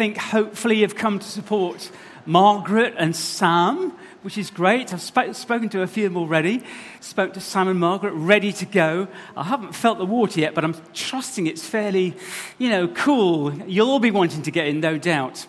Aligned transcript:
think, 0.00 0.16
hopefully, 0.16 0.76
you've 0.76 0.96
come 0.96 1.18
to 1.18 1.26
support 1.26 1.90
Margaret 2.24 2.94
and 2.96 3.14
Sam, 3.14 3.92
which 4.22 4.38
is 4.38 4.50
great. 4.50 4.94
I've 4.94 5.02
sp- 5.04 5.36
spoken 5.36 5.68
to 5.68 5.82
a 5.82 5.86
few 5.86 6.06
of 6.06 6.14
them 6.14 6.22
already. 6.22 6.62
Spoke 7.00 7.34
to 7.34 7.40
Sam 7.42 7.68
and 7.68 7.78
Margaret, 7.78 8.12
ready 8.12 8.50
to 8.50 8.64
go. 8.64 9.08
I 9.36 9.44
haven't 9.44 9.74
felt 9.74 9.98
the 9.98 10.06
water 10.06 10.40
yet, 10.40 10.54
but 10.54 10.64
I'm 10.64 10.74
trusting 10.94 11.46
it's 11.46 11.66
fairly, 11.66 12.16
you 12.56 12.70
know, 12.70 12.88
cool. 12.88 13.52
You'll 13.68 13.90
all 13.90 14.00
be 14.00 14.10
wanting 14.10 14.40
to 14.44 14.50
get 14.50 14.68
in, 14.68 14.80
no 14.80 14.96
doubt. 14.96 15.46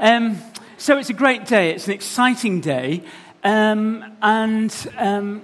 Um, 0.00 0.38
so 0.78 0.96
it's 0.96 1.10
a 1.10 1.12
great 1.12 1.44
day. 1.44 1.72
It's 1.72 1.86
an 1.86 1.92
exciting 1.92 2.62
day. 2.62 3.02
Um, 3.42 4.02
and 4.22 4.74
um, 4.96 5.42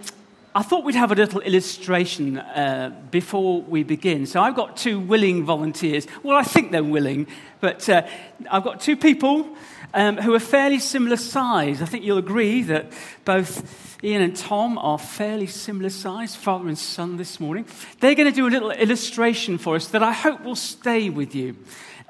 I 0.53 0.63
thought 0.63 0.83
we'd 0.83 0.97
have 0.97 1.13
a 1.13 1.15
little 1.15 1.41
illustration 1.41 2.39
uh, 2.39 2.93
before 3.13 3.63
we 3.63 3.85
begin. 3.85 4.27
So 4.27 4.41
I've 4.41 4.57
got 4.57 4.77
two 4.77 4.99
willing 4.99 5.45
volunteers. 5.45 6.09
Well, 6.25 6.37
I 6.37 6.43
think 6.43 6.73
they're 6.73 6.83
willing, 6.83 7.29
but 7.61 7.89
uh, 7.89 8.05
I've 8.51 8.65
got 8.65 8.81
two 8.81 8.97
people 8.97 9.57
um, 9.95 10.17
who 10.17 10.35
are 10.35 10.41
fairly 10.41 10.81
similar 10.81 11.17
size. 11.17 11.81
I 11.81 11.85
think 11.85 12.03
you'll 12.05 12.19
agree 12.19 12.65
that 12.65 12.93
both 13.25 14.03
Ian 14.03 14.23
and 14.23 14.35
Tom 14.35 14.77
are 14.79 14.99
fairly 14.99 15.47
similar 15.47 15.91
size, 15.91 16.35
father 16.35 16.67
and 16.67 16.77
son 16.77 17.17
this 17.17 17.39
morning. 17.39 17.65
They're 18.01 18.17
going 18.17 18.29
to 18.29 18.35
do 18.35 18.49
a 18.49 18.51
little 18.51 18.73
illustration 18.73 19.57
for 19.57 19.77
us 19.77 19.87
that 19.89 20.03
I 20.03 20.13
hope 20.13 20.43
will 20.43 20.57
stay 20.57 21.11
with 21.11 21.33
you. 21.33 21.57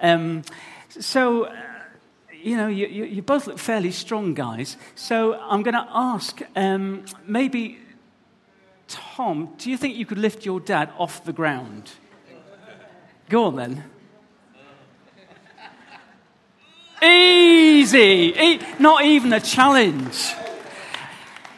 Um, 0.01 0.45
so, 0.89 1.45
uh, 1.45 1.57
you 2.43 2.57
know, 2.57 2.69
you, 2.69 2.87
you, 2.87 3.21
both 3.21 3.47
look 3.47 3.59
fairly 3.59 3.91
strong, 3.91 4.33
guys. 4.33 4.79
So 4.95 5.35
I'm 5.35 5.63
going 5.63 5.75
to 5.75 5.87
ask 5.91 6.41
um, 6.57 7.05
maybe 7.27 7.79
Tom, 8.91 9.55
do 9.57 9.71
you 9.71 9.77
think 9.77 9.97
you 9.97 10.05
could 10.05 10.19
lift 10.19 10.45
your 10.45 10.59
dad 10.59 10.93
off 10.99 11.25
the 11.25 11.33
ground? 11.33 11.93
Go 13.29 13.45
on 13.45 13.57
then. 13.57 13.85
Easy. 17.01 18.35
E- 18.37 18.61
not 18.81 19.05
even 19.05 19.33
a 19.33 19.41
challenge. 19.41 20.33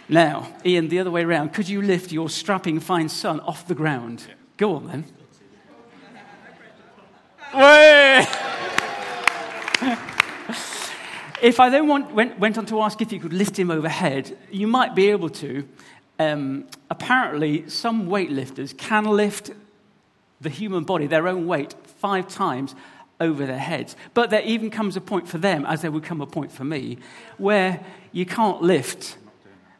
Now, 0.08 0.46
Ian, 0.64 0.88
the 0.88 0.98
other 0.98 1.10
way 1.10 1.24
around. 1.24 1.54
Could 1.54 1.70
you 1.70 1.80
lift 1.80 2.12
your 2.12 2.28
strapping 2.28 2.78
fine 2.80 3.08
son 3.08 3.40
off 3.40 3.66
the 3.66 3.74
ground? 3.74 4.26
Go 4.58 4.76
on 4.76 4.86
then. 4.86 5.04
if 11.42 11.60
I 11.60 11.70
then 11.70 11.88
went 11.88 12.58
on 12.58 12.66
to 12.66 12.80
ask 12.82 13.00
if 13.00 13.12
you 13.12 13.20
could 13.20 13.32
lift 13.32 13.58
him 13.58 13.70
overhead, 13.70 14.36
you 14.50 14.66
might 14.66 14.94
be 14.94 15.08
able 15.08 15.30
to, 15.30 15.66
um, 16.18 16.66
apparently, 16.90 17.68
some 17.68 18.06
weightlifters 18.08 18.76
can 18.76 19.04
lift 19.04 19.50
the 20.40 20.50
human 20.50 20.84
body, 20.84 21.06
their 21.06 21.28
own 21.28 21.46
weight, 21.46 21.74
five 21.84 22.28
times 22.28 22.74
over 23.20 23.46
their 23.46 23.58
heads. 23.58 23.96
But 24.14 24.30
there 24.30 24.42
even 24.42 24.70
comes 24.70 24.96
a 24.96 25.00
point 25.00 25.28
for 25.28 25.38
them, 25.38 25.64
as 25.66 25.82
there 25.82 25.90
would 25.90 26.02
come 26.02 26.20
a 26.20 26.26
point 26.26 26.52
for 26.52 26.64
me, 26.64 26.98
where 27.38 27.80
you 28.10 28.26
can't 28.26 28.60
lift. 28.60 29.16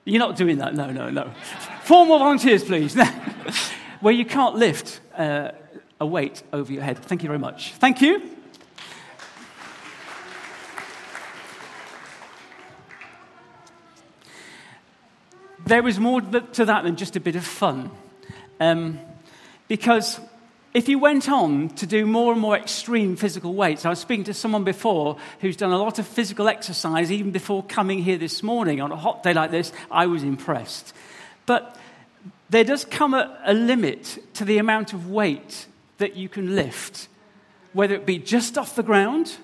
You're 0.05 0.21
not 0.21 0.37
doing 0.37 0.59
that, 0.59 0.75
no, 0.75 0.91
no, 0.91 1.11
no. 1.11 1.33
Four 1.83 2.07
more 2.07 2.19
volunteers, 2.19 2.65
please. 2.65 2.97
where 4.01 4.15
you 4.15 4.25
can't 4.25 4.57
lift 4.57 5.01
uh, 5.17 5.53
a 6.01 6.07
weight 6.07 6.43
over 6.53 6.73
your 6.73 6.83
head. 6.83 6.99
Thank 6.99 7.23
you 7.23 7.29
very 7.29 7.39
much. 7.39 7.73
Thank 7.75 8.01
you. 8.01 8.42
There 15.67 15.83
was 15.83 15.99
more 15.99 16.21
to 16.21 16.65
that 16.65 16.85
than 16.85 16.97
just 16.97 17.17
a 17.17 17.21
bit 17.21 17.37
of 17.37 17.45
fun. 17.45 17.91
Um, 18.61 18.99
because 19.69 20.21
if 20.75 20.89
you 20.89 20.99
went 20.99 21.29
on 21.29 21.69
to 21.71 21.87
do 21.87 22.07
more 22.07 22.33
and 22.33 22.41
more 22.41 22.57
extreme 22.57 23.17
physical 23.17 23.55
weights, 23.55 23.85
I 23.85 23.91
was 23.91 23.99
speaking 23.99 24.25
to 24.25 24.35
someone 24.35 24.65
before 24.65 25.19
who's 25.41 25.57
done 25.57 25.71
a 25.71 25.79
lot 25.79 25.99
of 25.99 26.07
physical 26.07 26.49
exercise 26.49 27.13
even 27.13 27.31
before 27.31 27.63
coming 27.63 28.03
here 28.03 28.19
this 28.19 28.43
morning. 28.43 28.81
On 28.81 28.91
a 28.91 28.97
hot 28.97 29.23
day 29.23 29.35
like 29.35 29.51
this, 29.51 29.73
I 29.91 30.07
was 30.07 30.23
impressed. 30.23 30.95
But 31.45 31.77
there 32.51 32.65
does 32.65 32.85
come 32.85 33.15
a, 33.15 33.39
a 33.45 33.55
limit 33.55 34.19
to 34.35 34.45
the 34.45 34.59
amount 34.59 34.93
of 34.93 35.11
weight 35.11 35.67
that 35.99 36.17
you 36.17 36.29
can 36.29 36.57
lift, 36.57 37.09
whether 37.73 37.95
it 37.95 38.07
be 38.07 38.19
just 38.19 38.57
off 38.57 38.75
the 38.75 38.83
ground 38.83 39.37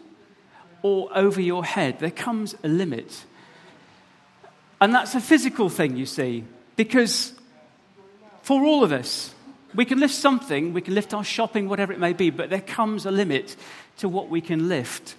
or 0.83 1.09
over 1.15 1.41
your 1.41 1.65
head. 1.65 1.99
There 2.01 2.11
comes 2.11 2.55
a 2.65 2.69
limit. 2.69 3.25
And 4.81 4.95
that's 4.95 5.15
a 5.15 5.21
physical 5.21 5.69
thing, 5.69 5.97
you 5.97 6.07
see, 6.07 6.45
because 6.77 7.33
for 8.43 8.65
all 8.65 8.85
of 8.85 8.93
us, 8.93 9.35
we 9.75 9.85
can 9.85 10.01
lift 10.01 10.15
something, 10.15 10.73
we 10.73 10.81
can 10.81 10.95
lift 10.95 11.13
our 11.13 11.25
shopping, 11.25 11.69
whatever 11.69 11.93
it 11.93 11.99
may 11.99 12.13
be, 12.13 12.31
but 12.31 12.49
there 12.49 12.61
comes 12.61 13.05
a 13.05 13.11
limit 13.11 13.57
to 13.99 14.09
what 14.09 14.29
we 14.29 14.41
can 14.41 14.69
lift. 14.69 15.17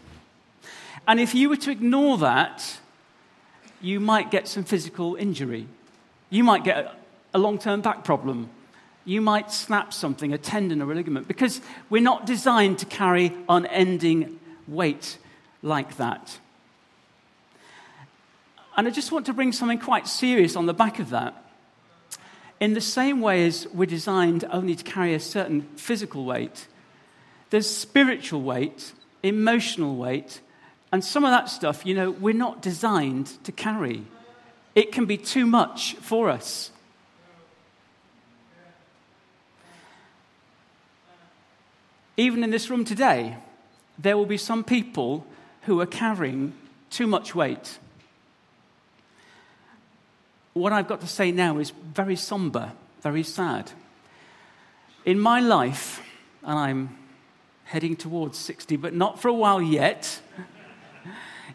And 1.08 1.20
if 1.20 1.36
you 1.36 1.50
were 1.50 1.58
to 1.58 1.72
ignore 1.72 2.18
that, 2.20 2.80
you 3.82 4.00
might 4.00 4.32
get 4.32 4.48
some 4.48 4.64
physical 4.64 5.16
injury. 5.16 5.68
You 6.30 6.44
might 6.44 6.64
get 6.64 6.96
a 7.34 7.40
long 7.40 7.60
term 7.60 7.82
back 7.82 8.04
problem. 8.04 8.50
You 9.06 9.22
might 9.22 9.52
snap 9.52 9.94
something, 9.94 10.34
a 10.34 10.38
tendon 10.38 10.82
or 10.82 10.92
a 10.92 10.96
ligament, 10.96 11.28
because 11.28 11.62
we're 11.90 12.02
not 12.02 12.26
designed 12.26 12.80
to 12.80 12.86
carry 12.86 13.34
unending 13.48 14.40
weight 14.68 15.18
like 15.62 15.98
that. 15.98 16.40
And 18.78 18.88
I 18.88 18.92
just 18.92 19.12
want 19.12 19.26
to 19.26 19.34
bring 19.34 19.52
something 19.52 19.80
quite 19.80 20.08
serious 20.08 20.56
on 20.56 20.66
the 20.66 20.74
back 20.74 21.00
of 21.00 21.10
that. 21.10 21.46
In 22.60 22.74
the 22.74 22.82
same 22.82 23.22
way 23.22 23.46
as 23.46 23.68
we're 23.68 23.86
designed 23.86 24.46
only 24.52 24.76
to 24.76 24.84
carry 24.84 25.14
a 25.14 25.20
certain 25.20 25.62
physical 25.76 26.26
weight, 26.26 26.68
there's 27.50 27.70
spiritual 27.70 28.42
weight, 28.42 28.94
emotional 29.24 29.96
weight, 29.96 30.42
and 30.92 31.04
some 31.04 31.24
of 31.24 31.32
that 31.32 31.50
stuff, 31.50 31.86
you 31.86 31.94
know, 31.94 32.12
we're 32.12 32.34
not 32.34 32.62
designed 32.62 33.28
to 33.44 33.52
carry. 33.52 34.04
It 34.76 34.92
can 34.92 35.06
be 35.06 35.18
too 35.18 35.46
much 35.46 35.96
for 35.96 36.30
us. 36.30 36.72
Even 42.18 42.44
in 42.44 42.50
this 42.50 42.70
room 42.70 42.84
today, 42.84 43.38
there 43.98 44.18
will 44.18 44.26
be 44.26 44.38
some 44.38 44.64
people 44.64 45.26
who 45.64 45.80
are 45.80 45.86
carrying 45.86 46.54
too 46.90 47.08
much 47.08 47.34
weight 47.34 47.80
what 50.60 50.74
I've 50.74 50.88
got 50.88 51.02
to 51.02 51.08
say 51.08 51.32
now 51.32 51.58
is 51.58 51.72
very 51.72 52.16
somber, 52.16 52.74
very 53.02 53.24
sad. 53.24 53.72
In 55.06 55.20
my 55.20 55.40
life, 55.40 56.02
and 56.44 56.60
I'm 56.60 56.98
heading 57.64 57.96
towards 57.96 58.38
60, 58.38 58.76
but 58.76 58.94
not 58.94 59.22
for 59.22 59.30
a 59.30 59.34
while 59.34 59.62
yet, 59.62 60.22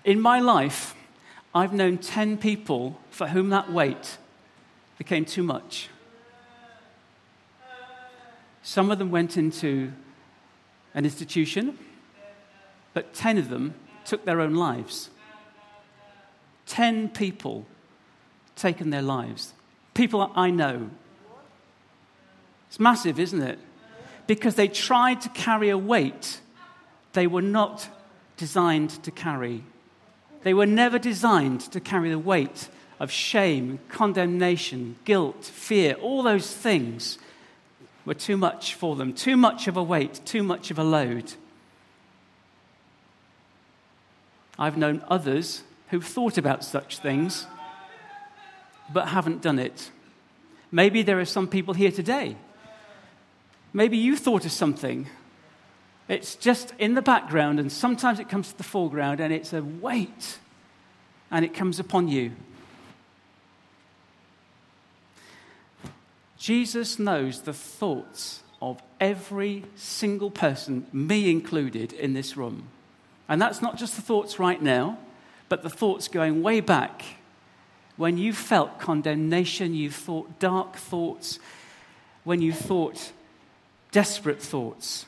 in 0.05 0.21
my 0.21 0.41
life, 0.41 0.95
I've 1.55 1.73
known 1.73 1.99
10 1.99 2.39
people 2.39 2.99
for 3.11 3.29
whom 3.29 3.51
that 3.51 3.71
weight 3.71 4.19
became 4.99 5.25
too 5.25 5.43
much. 5.43 5.89
Some 8.63 8.91
of 8.91 8.99
them 8.99 9.11
went 9.11 9.37
into 9.37 9.93
an 10.95 11.05
institution, 11.05 11.79
but 12.95 13.13
10 13.13 13.39
of 13.39 13.51
them 13.51 13.75
took 14.05 14.25
their 14.25 14.41
own 14.41 14.55
lives. 14.55 15.11
10 16.67 17.11
people 17.11 17.67
taken 18.57 18.91
their 18.91 19.03
lives. 19.03 19.53
People 19.95 20.31
I 20.35 20.51
know. 20.51 20.91
It's 22.69 22.81
massive, 22.81 23.19
isn't 23.21 23.43
it? 23.43 23.59
Because 24.27 24.55
they 24.55 24.69
tried 24.69 25.21
to 25.23 25.29
carry 25.29 25.71
a 25.71 25.79
weight 25.79 26.41
they 27.15 27.27
were 27.27 27.43
not 27.43 27.89
designed 28.37 28.91
to 29.05 29.11
carry. 29.11 29.65
They 30.43 30.53
were 30.53 30.67
never 30.67 30.99
designed 30.99 31.63
to 31.73 31.81
carry 31.81 32.11
the 32.11 32.19
weight 32.19 32.69
of 33.01 33.11
shame, 33.11 33.79
condemnation, 33.89 34.97
guilt, 35.05 35.45
fear. 35.45 35.95
All 35.95 36.23
those 36.23 36.53
things 36.53 37.19
were 38.05 38.15
too 38.15 38.37
much 38.37 38.75
for 38.75 38.95
them, 38.97 39.15
too 39.15 39.37
much 39.37 39.67
of 39.67 39.77
a 39.77 39.83
weight, 39.83 40.21
too 40.25 40.43
much 40.43 40.71
of 40.71 40.79
a 40.79 40.85
load. 40.85 41.33
I've 44.59 44.77
known 44.77 45.03
others 45.09 45.63
who've 45.89 46.05
thought 46.05 46.37
about 46.37 46.63
such 46.63 46.99
things 46.99 47.47
but 48.93 49.09
haven't 49.09 49.43
done 49.43 49.59
it. 49.59 49.91
Maybe 50.71 51.03
there 51.03 51.21
are 51.21 51.25
some 51.25 51.49
people 51.49 51.75
here 51.75 51.91
today. 51.91 52.37
Maybe 53.73 53.97
you 53.97 54.17
thought 54.17 54.45
of 54.45 54.53
something. 54.53 55.09
It's 56.09 56.37
just 56.37 56.75
in 56.79 56.95
the 56.95 57.03
background, 57.03 57.59
and 57.59 57.73
sometimes 57.73 58.21
it 58.21 58.29
comes 58.29 58.51
to 58.51 58.59
the 58.59 58.65
foreground, 58.65 59.21
and 59.21 59.33
it's 59.33 59.53
a 59.53 59.63
weight, 59.63 60.39
and 61.31 61.45
it 61.45 61.55
comes 61.55 61.79
upon 61.81 62.09
you. 62.09 62.33
Jesus 66.37 66.99
knows 66.99 67.43
the 67.43 67.55
thoughts 67.55 68.43
of 68.61 68.83
every 69.01 69.65
single 69.77 70.31
person, 70.31 70.87
me 70.93 71.31
included, 71.31 71.93
in 71.93 72.13
this 72.13 72.37
room. 72.37 72.69
And 73.29 73.41
that's 73.41 73.63
not 73.63 73.77
just 73.77 73.97
the 73.97 74.03
thoughts 74.03 74.39
right 74.39 74.61
now, 74.61 74.99
but 75.49 75.63
the 75.63 75.71
thoughts 75.71 76.09
going 76.09 76.43
way 76.43 76.61
back 76.61 77.03
when 77.97 78.19
you 78.19 78.33
felt 78.33 78.79
condemnation, 78.79 79.75
you 79.75 79.91
thought 79.91 80.39
dark 80.39 80.77
thoughts, 80.77 81.39
when 82.25 82.43
you 82.43 82.53
thought 82.53 83.13
desperate 83.93 84.43
thoughts. 84.43 85.07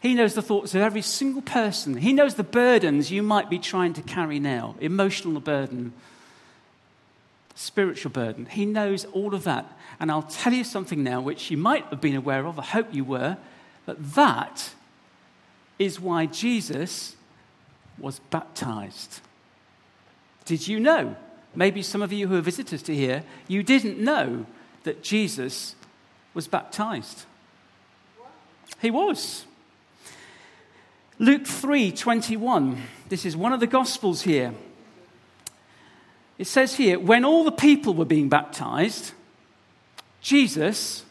He 0.00 0.14
knows 0.14 0.34
the 0.34 0.42
thoughts 0.42 0.74
of 0.74 0.80
every 0.80 1.02
single 1.02 1.42
person. 1.42 1.96
He 1.98 2.12
knows 2.12 2.34
the 2.34 2.42
burdens 2.42 3.10
you 3.10 3.22
might 3.22 3.50
be 3.50 3.58
trying 3.58 3.92
to 3.92 4.02
carry 4.02 4.40
now 4.40 4.74
emotional 4.80 5.40
burden, 5.40 5.92
spiritual 7.54 8.10
burden. 8.10 8.46
He 8.46 8.64
knows 8.64 9.04
all 9.06 9.34
of 9.34 9.44
that. 9.44 9.70
And 10.00 10.10
I'll 10.10 10.22
tell 10.22 10.54
you 10.54 10.64
something 10.64 11.04
now 11.04 11.20
which 11.20 11.50
you 11.50 11.58
might 11.58 11.84
have 11.86 12.00
been 12.00 12.16
aware 12.16 12.46
of. 12.46 12.58
I 12.58 12.64
hope 12.64 12.94
you 12.94 13.04
were. 13.04 13.36
But 13.84 14.14
that 14.14 14.70
is 15.78 16.00
why 16.00 16.26
Jesus 16.26 17.14
was 17.98 18.20
baptized. 18.30 19.20
Did 20.50 20.66
you 20.66 20.80
know? 20.80 21.14
Maybe 21.54 21.80
some 21.80 22.02
of 22.02 22.12
you 22.12 22.26
who 22.26 22.36
are 22.36 22.40
visitors 22.40 22.82
to 22.82 22.92
here, 22.92 23.22
you 23.46 23.62
didn't 23.62 24.00
know 24.00 24.46
that 24.82 25.00
Jesus 25.00 25.76
was 26.34 26.48
baptized. 26.48 27.24
He 28.82 28.90
was. 28.90 29.44
Luke 31.20 31.46
3 31.46 31.92
21. 31.92 32.82
This 33.08 33.24
is 33.24 33.36
one 33.36 33.52
of 33.52 33.60
the 33.60 33.68
Gospels 33.68 34.22
here. 34.22 34.52
It 36.36 36.48
says 36.48 36.74
here, 36.74 36.98
when 36.98 37.24
all 37.24 37.44
the 37.44 37.52
people 37.52 37.94
were 37.94 38.04
being 38.04 38.28
baptized, 38.28 39.12
Jesus 40.20 41.04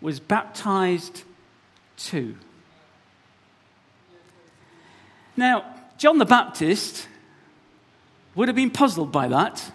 was 0.00 0.18
baptized 0.18 1.22
too. 1.96 2.34
Now, 5.36 5.76
John 5.96 6.18
the 6.18 6.26
Baptist 6.26 7.06
would 8.34 8.48
have 8.48 8.56
been 8.56 8.70
puzzled 8.70 9.12
by 9.12 9.28
that. 9.28 9.72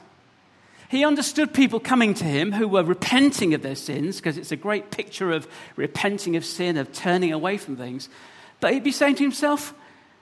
He 0.90 1.04
understood 1.04 1.54
people 1.54 1.80
coming 1.80 2.14
to 2.16 2.24
him 2.24 2.52
who 2.52 2.68
were 2.68 2.84
repenting 2.84 3.54
of 3.54 3.62
their 3.62 3.76
sins, 3.76 4.18
because 4.18 4.38
it's 4.38 4.52
a 4.52 4.56
great 4.56 4.92
picture 4.92 5.32
of 5.32 5.48
repenting 5.76 6.36
of 6.36 6.46
sin, 6.46 6.78
of 6.78 6.94
turning 6.94 7.34
away 7.34 7.58
from 7.58 7.76
things. 7.76 8.08
But 8.60 8.74
he'd 8.74 8.84
be 8.84 8.92
saying 8.92 9.16
to 9.16 9.24
himself, 9.24 9.74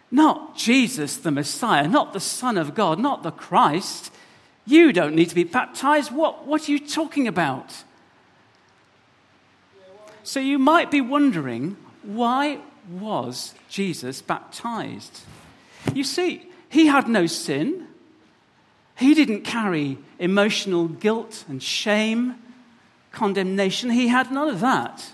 not 0.09 0.56
Jesus 0.56 1.18
the 1.18 1.31
Messiah, 1.31 1.88
not 1.88 2.13
the 2.13 2.19
Son 2.19 2.57
of 2.57 2.75
God, 2.75 3.00
not 3.00 3.24
the 3.24 3.31
Christ. 3.31 4.12
You 4.65 4.94
don't 4.94 5.15
need 5.15 5.30
to 5.30 5.35
be 5.35 5.44
baptized. 5.44 6.12
What, 6.12 6.47
what 6.47 6.68
are 6.68 6.71
you 6.71 6.80
talking 6.80 7.27
about? 7.27 7.83
So 10.24 10.39
you 10.39 10.57
might 10.57 10.89
be 10.89 11.01
wondering 11.01 11.75
why 12.03 12.59
was 12.89 13.53
Jesus 13.69 14.21
baptized? 14.21 15.21
You 15.94 16.03
see, 16.03 16.50
he 16.69 16.85
had 16.85 17.07
no 17.07 17.27
sin. 17.27 17.88
He 18.95 19.13
didn't 19.13 19.42
carry 19.42 19.98
emotional 20.19 20.88
guilt 20.88 21.45
and 21.48 21.62
shame, 21.62 22.36
condemnation. 23.12 23.90
He 23.90 24.07
had 24.07 24.31
none 24.31 24.50
of 24.50 24.60
that. 24.60 25.12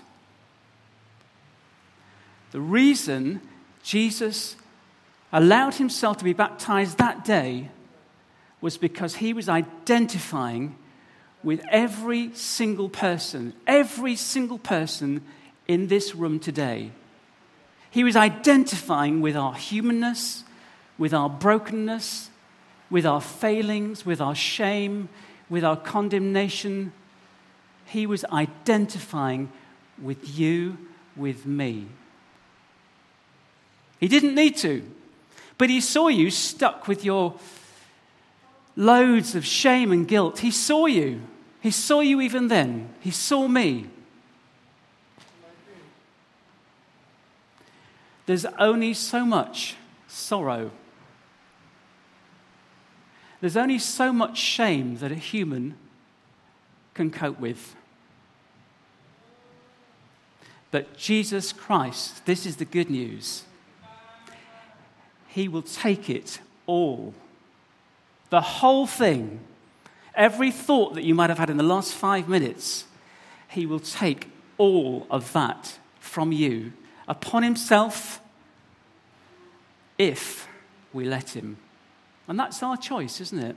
The 2.52 2.60
reason 2.60 3.40
Jesus 3.82 4.56
allowed 5.32 5.74
himself 5.74 6.18
to 6.18 6.24
be 6.24 6.32
baptized 6.32 6.98
that 6.98 7.24
day 7.24 7.70
was 8.60 8.76
because 8.76 9.16
he 9.16 9.32
was 9.32 9.48
identifying 9.48 10.76
with 11.42 11.62
every 11.70 12.34
single 12.34 12.88
person, 12.88 13.54
every 13.66 14.16
single 14.16 14.58
person 14.58 15.22
in 15.66 15.86
this 15.86 16.14
room 16.14 16.38
today. 16.38 16.90
He 17.90 18.04
was 18.04 18.16
identifying 18.16 19.20
with 19.20 19.36
our 19.36 19.54
humanness, 19.54 20.44
with 20.98 21.14
our 21.14 21.30
brokenness, 21.30 22.29
with 22.90 23.06
our 23.06 23.20
failings, 23.20 24.04
with 24.04 24.20
our 24.20 24.34
shame, 24.34 25.08
with 25.48 25.64
our 25.64 25.76
condemnation. 25.76 26.92
He 27.86 28.06
was 28.06 28.24
identifying 28.26 29.50
with 30.00 30.38
you, 30.38 30.78
with 31.16 31.46
me. 31.46 31.86
He 33.98 34.08
didn't 34.08 34.34
need 34.34 34.56
to, 34.58 34.82
but 35.58 35.68
he 35.68 35.80
saw 35.80 36.08
you 36.08 36.30
stuck 36.30 36.88
with 36.88 37.04
your 37.04 37.34
loads 38.76 39.34
of 39.34 39.44
shame 39.44 39.92
and 39.92 40.08
guilt. 40.08 40.38
He 40.38 40.50
saw 40.50 40.86
you. 40.86 41.20
He 41.60 41.70
saw 41.70 42.00
you 42.00 42.20
even 42.20 42.48
then. 42.48 42.94
He 43.00 43.10
saw 43.10 43.46
me. 43.46 43.86
There's 48.24 48.46
only 48.58 48.94
so 48.94 49.24
much 49.24 49.76
sorrow 50.08 50.70
there's 53.40 53.56
only 53.56 53.78
so 53.78 54.12
much 54.12 54.36
shame 54.36 54.98
that 54.98 55.10
a 55.10 55.16
human 55.16 55.74
can 56.94 57.10
cope 57.10 57.40
with. 57.40 57.74
But 60.70 60.96
Jesus 60.96 61.52
Christ, 61.52 62.24
this 62.26 62.46
is 62.46 62.56
the 62.56 62.64
good 62.64 62.90
news. 62.90 63.44
He 65.26 65.48
will 65.48 65.62
take 65.62 66.10
it 66.10 66.40
all. 66.66 67.14
The 68.30 68.40
whole 68.40 68.86
thing. 68.86 69.40
Every 70.14 70.50
thought 70.50 70.94
that 70.94 71.04
you 71.04 71.14
might 71.14 71.30
have 71.30 71.38
had 71.38 71.50
in 71.50 71.56
the 71.56 71.62
last 71.62 71.94
five 71.94 72.28
minutes, 72.28 72.84
He 73.48 73.64
will 73.64 73.80
take 73.80 74.28
all 74.58 75.06
of 75.10 75.32
that 75.32 75.78
from 75.98 76.32
you 76.32 76.72
upon 77.08 77.42
Himself 77.42 78.20
if 79.98 80.48
we 80.92 81.04
let 81.04 81.30
Him. 81.30 81.56
And 82.30 82.38
that's 82.38 82.62
our 82.62 82.76
choice, 82.76 83.20
isn't 83.20 83.40
it? 83.40 83.56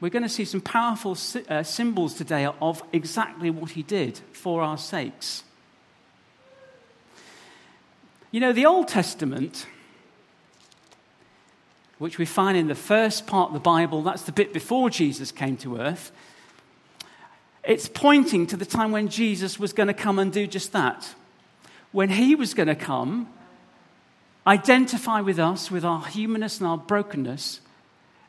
We're 0.00 0.08
going 0.08 0.22
to 0.22 0.28
see 0.30 0.46
some 0.46 0.62
powerful 0.62 1.18
uh, 1.50 1.62
symbols 1.62 2.14
today 2.14 2.46
of 2.46 2.82
exactly 2.94 3.50
what 3.50 3.72
he 3.72 3.82
did 3.82 4.18
for 4.32 4.62
our 4.62 4.78
sakes. 4.78 5.44
You 8.30 8.40
know, 8.40 8.54
the 8.54 8.64
Old 8.64 8.88
Testament, 8.88 9.66
which 11.98 12.16
we 12.16 12.24
find 12.24 12.56
in 12.56 12.68
the 12.68 12.74
first 12.74 13.26
part 13.26 13.48
of 13.48 13.52
the 13.54 13.60
Bible, 13.60 14.00
that's 14.00 14.22
the 14.22 14.32
bit 14.32 14.54
before 14.54 14.88
Jesus 14.88 15.30
came 15.30 15.58
to 15.58 15.76
earth, 15.76 16.10
it's 17.64 17.86
pointing 17.86 18.46
to 18.46 18.56
the 18.56 18.64
time 18.64 18.92
when 18.92 19.08
Jesus 19.08 19.58
was 19.58 19.74
going 19.74 19.88
to 19.88 19.94
come 19.94 20.18
and 20.18 20.32
do 20.32 20.46
just 20.46 20.72
that. 20.72 21.14
When 21.92 22.08
he 22.08 22.34
was 22.34 22.54
going 22.54 22.68
to 22.68 22.74
come 22.74 23.28
identify 24.48 25.20
with 25.20 25.38
us, 25.38 25.70
with 25.70 25.84
our 25.84 26.04
humanness 26.06 26.58
and 26.58 26.66
our 26.66 26.78
brokenness, 26.78 27.60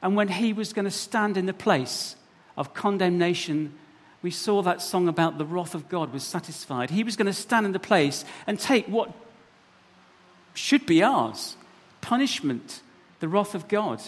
and 0.01 0.15
when 0.15 0.27
he 0.27 0.51
was 0.51 0.73
going 0.73 0.85
to 0.85 0.91
stand 0.91 1.37
in 1.37 1.45
the 1.45 1.53
place 1.53 2.17
of 2.57 2.73
condemnation, 2.73 3.73
we 4.21 4.29
saw 4.29 4.61
that 4.61 4.81
song 4.81 5.07
about 5.07 5.37
the 5.37 5.45
wrath 5.45 5.73
of 5.73 5.87
God 5.87 6.11
was 6.11 6.23
satisfied. 6.23 6.89
He 6.89 7.05
was 7.05 7.15
going 7.15 7.25
to 7.27 7.33
stand 7.33 7.65
in 7.65 7.71
the 7.71 7.79
place 7.79 8.25
and 8.45 8.59
take 8.59 8.85
what 8.87 9.11
should 10.53 10.85
be 10.85 11.01
ours 11.01 11.55
punishment, 12.01 12.81
the 13.19 13.27
wrath 13.27 13.55
of 13.55 13.67
God. 13.67 14.01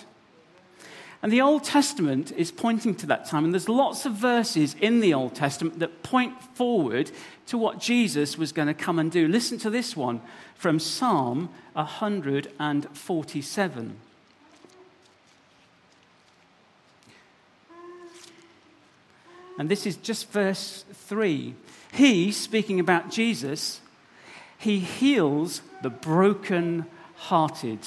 And 1.24 1.32
the 1.32 1.42
Old 1.42 1.64
Testament 1.64 2.32
is 2.32 2.52
pointing 2.52 2.96
to 2.96 3.06
that 3.08 3.26
time, 3.26 3.46
and 3.46 3.54
there's 3.54 3.70
lots 3.70 4.08
of 4.08 4.14
verses 4.14 4.76
in 4.82 5.02
the 5.02 5.14
Old 5.14 5.36
Testament 5.36 5.78
that 5.80 6.02
point 6.02 6.42
forward 6.56 7.12
to 7.48 7.60
what 7.60 7.80
Jesus 7.80 8.40
was 8.40 8.52
going 8.52 8.68
to 8.68 8.74
come 8.74 8.98
and 8.98 9.12
do. 9.12 9.28
Listen 9.28 9.60
to 9.60 9.70
this 9.70 9.96
one 9.96 10.20
from 10.56 10.80
Psalm 10.80 11.50
147. 11.74 13.98
And 19.60 19.70
this 19.70 19.86
is 19.86 19.98
just 19.98 20.32
verse 20.32 20.86
3. 20.92 21.54
He, 21.92 22.32
speaking 22.32 22.80
about 22.80 23.12
Jesus, 23.12 23.80
he 24.58 24.80
heals 24.80 25.62
the 25.84 25.92
broken 25.92 26.88
hearted 27.16 27.80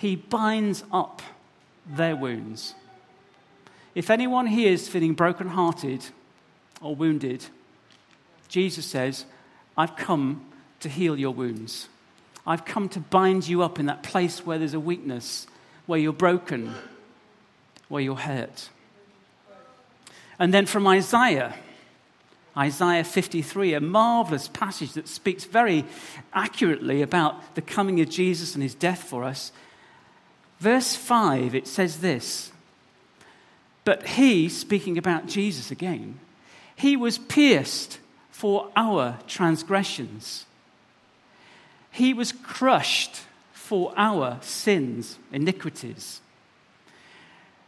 he 0.00 0.16
binds 0.16 0.82
up 0.90 1.20
their 1.86 2.16
wounds. 2.16 2.74
If 3.94 4.08
anyone 4.08 4.46
here 4.46 4.72
is 4.72 4.88
feeling 4.88 5.12
brokenhearted 5.12 6.06
or 6.80 6.96
wounded, 6.96 7.44
Jesus 8.48 8.86
says, 8.86 9.26
I've 9.76 9.96
come 9.96 10.46
to 10.80 10.88
heal 10.88 11.18
your 11.18 11.34
wounds. 11.34 11.88
I've 12.46 12.64
come 12.64 12.88
to 12.90 13.00
bind 13.00 13.46
you 13.46 13.62
up 13.62 13.78
in 13.78 13.86
that 13.86 14.02
place 14.02 14.46
where 14.46 14.58
there's 14.58 14.72
a 14.72 14.80
weakness, 14.80 15.46
where 15.84 15.98
you're 15.98 16.14
broken, 16.14 16.74
where 17.88 18.02
you're 18.02 18.16
hurt. 18.16 18.70
And 20.38 20.54
then 20.54 20.64
from 20.64 20.86
Isaiah, 20.86 21.54
Isaiah 22.56 23.04
53, 23.04 23.74
a 23.74 23.80
marvelous 23.80 24.48
passage 24.48 24.94
that 24.94 25.08
speaks 25.08 25.44
very 25.44 25.84
accurately 26.32 27.02
about 27.02 27.54
the 27.54 27.60
coming 27.62 28.00
of 28.00 28.08
Jesus 28.08 28.54
and 28.54 28.62
his 28.62 28.74
death 28.74 29.02
for 29.02 29.24
us. 29.24 29.52
Verse 30.60 30.94
5, 30.94 31.54
it 31.54 31.66
says 31.66 32.00
this 32.00 32.52
But 33.84 34.06
he, 34.06 34.48
speaking 34.48 34.98
about 34.98 35.26
Jesus 35.26 35.70
again, 35.70 36.20
he 36.76 36.96
was 36.96 37.18
pierced 37.18 37.98
for 38.30 38.70
our 38.76 39.18
transgressions, 39.26 40.46
he 41.90 42.14
was 42.14 42.32
crushed 42.32 43.22
for 43.52 43.92
our 43.96 44.38
sins, 44.42 45.18
iniquities. 45.32 46.20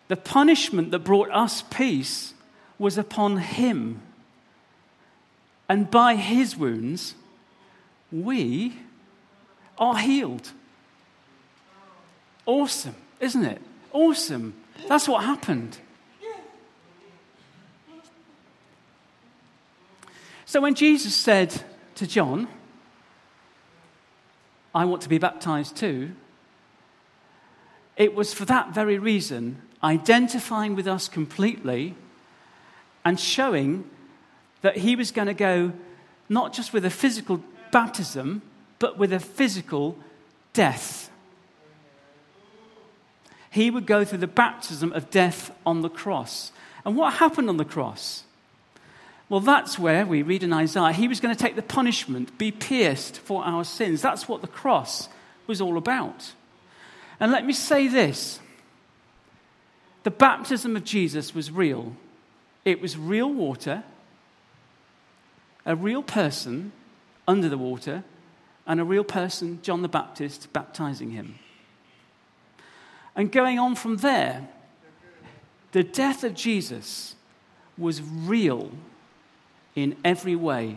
The 0.09 0.17
punishment 0.17 0.91
that 0.91 0.99
brought 1.01 1.31
us 1.31 1.63
peace 1.63 2.35
was 2.79 2.99
upon 2.99 3.39
him. 3.39 4.03
And 5.69 5.91
by 5.91 6.17
his 6.17 6.57
wounds, 6.57 7.15
we 8.11 8.79
are 9.79 9.97
healed. 9.97 10.51
Awesome, 12.47 12.97
isn't 13.21 13.45
it? 13.45 13.61
Awesome. 13.93 14.55
That's 14.89 15.07
what 15.07 15.25
happened. 15.25 15.79
So 20.45 20.61
when 20.61 20.75
Jesus 20.75 21.15
said 21.15 21.63
to 21.95 22.07
John, 22.07 22.47
I 24.75 24.85
want 24.85 25.03
to 25.03 25.09
be 25.09 25.19
baptized 25.19 25.77
too, 25.77 26.13
it 27.97 28.15
was 28.15 28.35
for 28.35 28.45
that 28.47 28.75
very 28.75 28.99
reason, 28.99 29.63
identifying 29.83 30.75
with 30.75 30.87
us 30.87 31.09
completely 31.09 31.95
and 33.05 33.19
showing 33.19 33.89
that 34.63 34.79
he 34.79 34.97
was 34.97 35.11
going 35.11 35.29
to 35.29 35.35
go 35.35 35.73
not 36.29 36.53
just 36.53 36.73
with 36.73 36.85
a 36.85 36.91
physical 36.91 37.43
baptism, 37.71 38.43
but 38.79 38.99
with 38.99 39.13
a 39.13 39.21
physical 39.21 39.97
death. 40.53 41.11
He 43.53 43.71
would 43.71 43.85
go 43.85 44.03
through 44.03 44.19
the 44.19 44.27
baptism 44.27 44.95
of 44.95 45.11
death 45.11 45.55
on 45.67 45.83
the 45.83 45.91
cross. 45.91 46.53
And 46.87 46.97
what 46.97 47.13
happened 47.15 47.51
on 47.51 47.59
the 47.59 47.67
cross? 47.67 48.25
Well, 49.29 49.41
that's 49.41 49.79
where 49.79 50.07
we 50.07 50.23
read 50.23 50.43
in 50.43 50.55
Isaiah, 50.55 50.93
he 50.93 51.07
was 51.07 51.21
going 51.21 51.37
to 51.37 51.41
take 51.41 51.55
the 51.55 51.63
punishment, 51.63 52.39
be 52.39 52.51
pierced 52.51 53.19
for 53.19 53.45
our 53.45 53.63
sins. 53.63 54.01
That's 54.01 54.27
what 54.27 54.41
the 54.41 54.49
cross 54.49 55.11
was 55.47 55.61
all 55.61 55.77
about. 55.77 56.33
And 57.21 57.31
let 57.31 57.45
me 57.45 57.53
say 57.53 57.89
this 57.89 58.41
the 60.03 60.11
baptism 60.11 60.75
of 60.75 60.85
Jesus 60.85 61.35
was 61.35 61.51
real. 61.51 61.95
It 62.65 62.81
was 62.81 62.97
real 62.97 63.31
water, 63.31 63.85
a 65.67 65.77
real 65.77 66.03
person 66.03 66.73
under 67.29 67.51
the 67.51 67.59
water, 67.59 68.03
and 68.67 68.81
a 68.81 68.85
real 68.85 69.05
person, 69.05 69.61
John 69.63 69.83
the 69.83 69.89
Baptist, 69.89 70.51
baptizing 70.55 71.11
him. 71.11 71.39
And 73.14 73.31
going 73.31 73.59
on 73.59 73.75
from 73.75 73.99
there, 73.99 74.49
the 75.73 75.83
death 75.83 76.25
of 76.25 76.35
Jesus 76.35 77.14
was 77.76 78.02
real 78.02 78.73
in 79.75 79.97
every 80.04 80.37
way. 80.37 80.76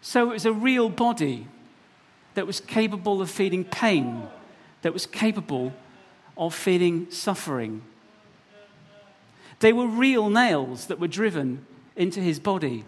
So 0.00 0.30
it 0.30 0.34
was 0.34 0.46
a 0.46 0.52
real 0.52 0.88
body 0.88 1.46
that 2.34 2.46
was 2.46 2.60
capable 2.60 3.20
of 3.20 3.30
feeling 3.30 3.64
pain, 3.64 4.28
that 4.82 4.92
was 4.92 5.06
capable 5.06 5.72
of 6.36 6.54
feeling 6.54 7.10
suffering. 7.10 7.82
They 9.60 9.72
were 9.72 9.86
real 9.86 10.28
nails 10.28 10.86
that 10.86 10.98
were 10.98 11.08
driven 11.08 11.64
into 11.94 12.20
his 12.20 12.40
body. 12.40 12.84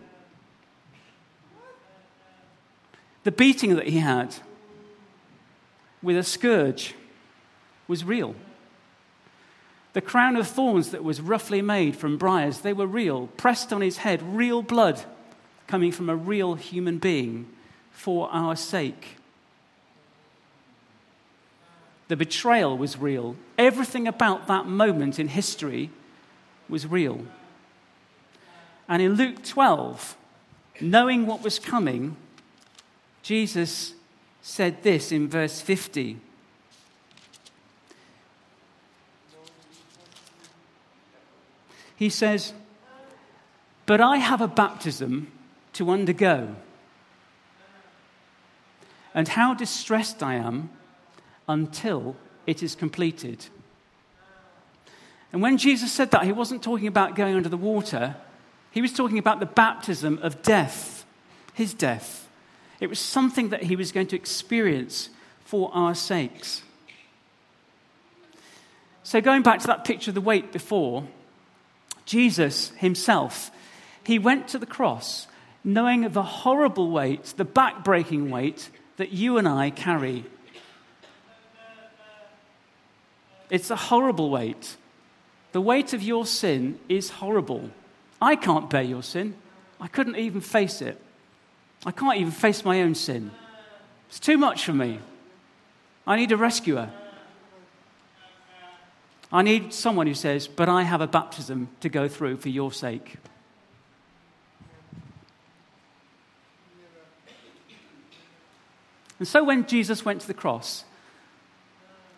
The 3.23 3.31
beating 3.31 3.77
that 3.77 3.87
he 3.87 3.99
had 3.99 4.35
with 6.05 6.17
a 6.17 6.23
scourge 6.23 6.95
was 7.89 8.05
real. 8.05 8.35
The 9.95 10.01
crown 10.01 10.37
of 10.37 10.47
thorns 10.47 10.91
that 10.91 11.05
was 11.05 11.21
roughly 11.21 11.63
made 11.63 11.97
from 11.97 12.19
briars, 12.19 12.61
they 12.61 12.73
were 12.73 12.87
real, 12.87 13.29
pressed 13.37 13.73
on 13.73 13.81
his 13.81 13.99
head, 13.99 14.23
real 14.23 14.61
blood 14.63 15.03
coming 15.67 15.93
from 15.93 16.11
a 16.11 16.17
real 16.17 16.55
human 16.55 16.99
being 16.99 17.47
for 17.91 18.29
our 18.31 18.57
sake. 18.57 19.17
The 22.09 22.17
betrayal 22.17 22.77
was 22.77 22.99
real. 22.99 23.37
Everything 23.57 24.07
about 24.07 24.47
that 24.49 24.67
moment 24.67 25.19
in 25.19 25.29
history 25.29 25.91
was 26.69 26.87
real. 26.87 27.25
And 28.89 29.01
in 29.01 29.15
Luke 29.15 29.43
12, 29.43 30.17
knowing 30.81 31.25
what 31.25 31.43
was 31.43 31.59
coming, 31.59 32.17
Jesus 33.23 33.95
said 34.47 34.83
this 34.83 35.11
in 35.11 35.27
verse 35.27 35.63
50. 35.63 36.19
He 41.97 42.11
says, 42.11 42.53
But 43.87 44.03
I 44.03 44.19
have 44.19 44.43
a 44.43 44.47
baptism 44.47 45.33
to 45.73 45.91
undergo. 45.91 46.57
And 49.15 49.29
how 49.29 49.55
distressed 49.55 50.23
I 50.23 50.35
am 50.35 50.69
until 51.49 52.15
it 52.47 52.63
is 52.63 52.75
completed. 52.75 53.47
And 55.33 55.41
when 55.41 55.57
Jesus 55.57 55.91
said 55.91 56.11
that, 56.11 56.25
he 56.25 56.33
wasn't 56.33 56.63
talking 56.63 56.87
about 56.87 57.17
going 57.17 57.35
under 57.35 57.49
the 57.49 57.57
water, 57.57 58.17
he 58.71 58.83
was 58.83 58.93
talking 58.93 59.17
about 59.17 59.41
the 59.41 59.47
baptism 59.47 60.19
of 60.19 60.43
death, 60.43 61.07
his 61.55 61.73
death. 61.73 62.24
It 62.85 62.91
was 62.91 62.99
something 62.99 63.49
that 63.49 63.63
he 63.63 63.77
was 63.77 63.93
going 63.93 64.09
to 64.09 64.17
experience 64.17 65.09
for 65.47 65.71
our 65.73 65.95
sakes. 65.95 66.61
So, 69.03 69.23
going 69.23 69.41
back 69.41 69.61
to 69.61 69.69
that 69.69 69.87
picture 69.87 70.11
of 70.11 70.15
the 70.15 70.21
weight 70.21 70.53
before, 70.53 71.09
Jesus 72.05 72.73
himself, 72.77 73.51
he 74.05 74.19
went 74.19 74.49
to 74.49 74.59
the 74.59 74.67
cross 74.67 75.29
knowing 75.65 76.07
the 76.11 76.23
horrible 76.23 76.91
weight, 76.91 77.33
the 77.39 77.45
back-breaking 77.47 78.29
weight 78.29 78.69
that 78.99 79.13
you 79.13 79.39
and 79.39 79.49
I 79.49 79.71
carry. 79.71 80.27
It's 83.49 83.71
a 83.71 83.77
horrible 83.77 84.29
weight. 84.29 84.77
The 85.53 85.63
weight 85.63 85.95
of 85.95 86.03
your 86.03 86.27
sin 86.27 86.79
is 86.91 87.09
horrible. 87.09 87.71
I 88.21 88.37
can't 88.37 88.69
bear 88.69 88.83
your 88.83 89.03
sin. 89.03 89.37
I 89.81 89.87
couldn't 89.89 90.17
even 90.17 90.43
face 90.43 90.83
it. 90.83 91.01
I 91.87 91.91
can't 91.91 92.17
even 92.19 92.33
face 92.33 92.65
my 92.65 92.83
own 92.83 92.95
sin. 92.95 93.31
It's 94.09 94.19
too 94.19 94.39
much 94.39 94.65
for 94.65 94.73
me. 94.73 95.01
I 96.07 96.17
need 96.17 96.33
a 96.33 96.37
rescuer. 96.37 96.91
I 99.33 99.43
need 99.43 99.73
someone 99.73 100.07
who 100.07 100.15
says, 100.15 100.47
But 100.47 100.69
I 100.69 100.83
have 100.83 101.01
a 101.01 101.07
baptism 101.07 101.69
to 101.81 101.89
go 101.89 102.09
through 102.09 102.37
for 102.39 102.49
your 102.49 102.73
sake. 102.73 103.17
And 109.19 109.29
so 109.29 109.45
when 109.45 109.67
Jesus 109.67 110.05
went 110.05 110.21
to 110.23 110.27
the 110.27 110.35
cross, 110.35 110.85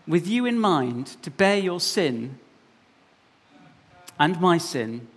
with 0.06 0.26
you 0.26 0.46
in 0.46 0.58
mind 0.58 1.16
to 1.22 1.30
bear 1.30 1.58
your 1.58 1.80
sin 1.80 2.38
and 4.18 4.40
my 4.40 4.58
sin, 4.58 5.08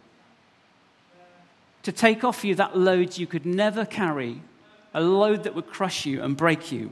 to 1.83 1.91
take 1.91 2.23
off 2.23 2.43
you 2.43 2.55
that 2.55 2.77
load 2.77 3.17
you 3.17 3.27
could 3.27 3.45
never 3.45 3.85
carry, 3.85 4.41
a 4.93 5.01
load 5.01 5.43
that 5.43 5.55
would 5.55 5.67
crush 5.67 6.05
you 6.05 6.21
and 6.21 6.35
break 6.35 6.71
you. 6.71 6.91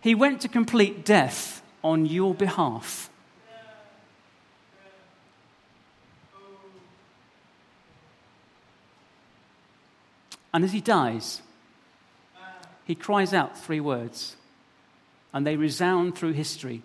He 0.00 0.14
went 0.14 0.42
to 0.42 0.48
complete 0.48 1.04
death 1.04 1.62
on 1.82 2.06
your 2.06 2.34
behalf. 2.34 3.10
And 10.52 10.62
as 10.62 10.72
he 10.72 10.80
dies, 10.80 11.42
he 12.84 12.94
cries 12.94 13.34
out 13.34 13.58
three 13.58 13.80
words 13.80 14.36
and 15.32 15.44
they 15.44 15.56
resound 15.56 16.16
through 16.16 16.32
history. 16.32 16.82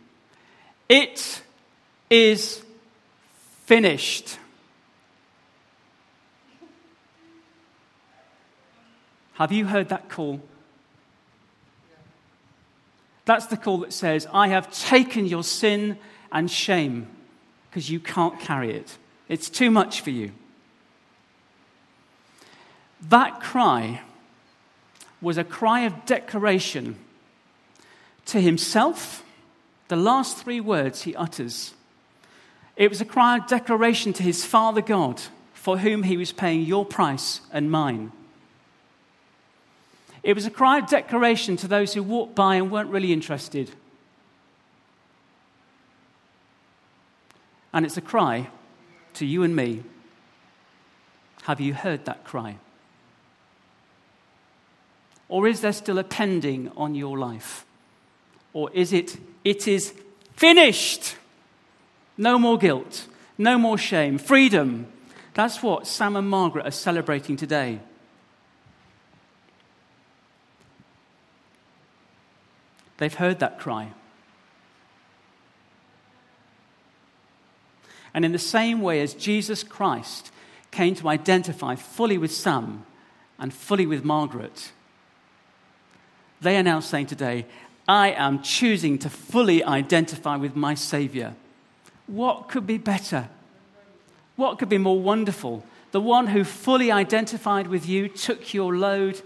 It 0.88 1.44
is 2.10 2.64
finished. 3.66 4.40
Have 9.40 9.54
you 9.54 9.68
heard 9.68 9.88
that 9.88 10.10
call? 10.10 10.42
That's 13.24 13.46
the 13.46 13.56
call 13.56 13.78
that 13.80 13.94
says, 13.94 14.28
I 14.34 14.50
have 14.50 14.70
taken 14.70 15.26
your 15.26 15.46
sin 15.46 15.98
and 16.30 16.52
shame 16.52 17.08
because 17.70 17.90
you 17.90 18.02
can't 18.02 18.38
carry 18.42 18.74
it. 18.74 18.98
It's 19.30 19.50
too 19.50 19.72
much 19.72 20.02
for 20.02 20.10
you. 20.10 20.34
That 23.08 23.40
cry 23.40 24.02
was 25.22 25.38
a 25.38 25.46
cry 25.46 25.82
of 25.82 26.06
declaration 26.06 26.98
to 28.26 28.42
himself, 28.42 29.24
the 29.88 29.96
last 29.96 30.38
three 30.38 30.60
words 30.60 31.04
he 31.04 31.16
utters. 31.16 31.74
It 32.76 32.90
was 32.90 33.00
a 33.00 33.06
cry 33.06 33.38
of 33.38 33.48
declaration 33.48 34.12
to 34.14 34.24
his 34.24 34.44
Father 34.44 34.82
God, 34.82 35.22
for 35.54 35.78
whom 35.78 36.04
he 36.04 36.18
was 36.18 36.34
paying 36.34 36.64
your 36.64 36.84
price 36.86 37.40
and 37.54 37.72
mine. 37.72 38.12
It 40.24 40.34
was 40.34 40.46
a 40.46 40.52
cry 40.52 40.80
of 40.80 40.90
declaration 40.90 41.58
to 41.58 41.68
those 41.68 41.94
who 41.94 42.04
walked 42.04 42.36
by 42.36 42.56
and 42.56 42.70
weren't 42.70 42.90
really 42.90 43.14
interested. 43.14 43.72
And 47.72 47.86
it's 47.86 47.98
a 47.98 48.02
cry 48.02 48.50
to 49.16 49.26
you 49.26 49.44
and 49.44 49.56
me. 49.56 49.84
Have 51.44 51.62
you 51.62 51.74
heard 51.74 52.06
that 52.06 52.24
cry? 52.24 52.58
Or 55.30 55.48
is 55.48 55.62
there 55.62 55.74
still 55.74 56.00
a 56.00 56.04
pending 56.04 56.72
on 56.76 56.96
your 56.96 57.18
life? 57.18 57.66
Or 58.52 58.72
is 58.72 58.92
it, 58.94 59.18
it 59.44 59.68
is 59.68 59.94
finished? 60.36 61.16
No 62.18 62.40
more 62.40 62.58
guilt, 62.58 63.08
no 63.38 63.58
more 63.58 63.78
shame, 63.78 64.18
freedom, 64.18 64.88
That's 65.34 65.64
what 65.64 65.88
Sam 65.88 66.18
and 66.18 66.30
Margaret 66.30 66.66
are 66.66 66.72
celebrating 66.72 67.38
today. 67.38 67.80
They've 73.00 73.14
heard 73.14 73.40
that 73.40 73.60
cry. 73.60 73.94
And 78.14 78.26
in 78.26 78.34
the 78.34 78.40
same 78.40 78.82
way 78.82 79.02
as 79.02 79.14
Jesus 79.14 79.64
Christ 79.64 80.32
came 80.72 80.96
to 80.96 81.08
identify 81.08 81.76
fully 81.76 82.18
with 82.18 82.32
Sam 82.32 82.86
and 83.40 83.54
fully 83.54 83.86
with 83.86 84.04
Margaret, 84.04 84.72
they 86.42 86.58
are 86.58 86.64
now 86.64 86.82
saying 86.82 87.08
today, 87.08 87.46
I 87.88 88.12
am 88.12 88.42
choosing 88.42 89.00
to 89.00 89.10
fully 89.10 89.64
identify 89.64 90.36
with 90.36 90.56
my 90.56 90.76
Savior. 90.76 91.36
What 92.08 92.50
could 92.50 92.68
be 92.68 92.78
better? 92.78 93.30
What 94.36 94.60
could 94.60 94.70
be 94.70 94.78
more 94.78 95.00
wonderful? 95.00 95.64
The 95.92 96.02
one 96.02 96.28
who 96.28 96.44
fully 96.44 96.92
identified 96.92 97.68
with 97.68 97.88
you, 97.88 98.10
took 98.10 98.54
your 98.54 98.76
load, 98.76 99.22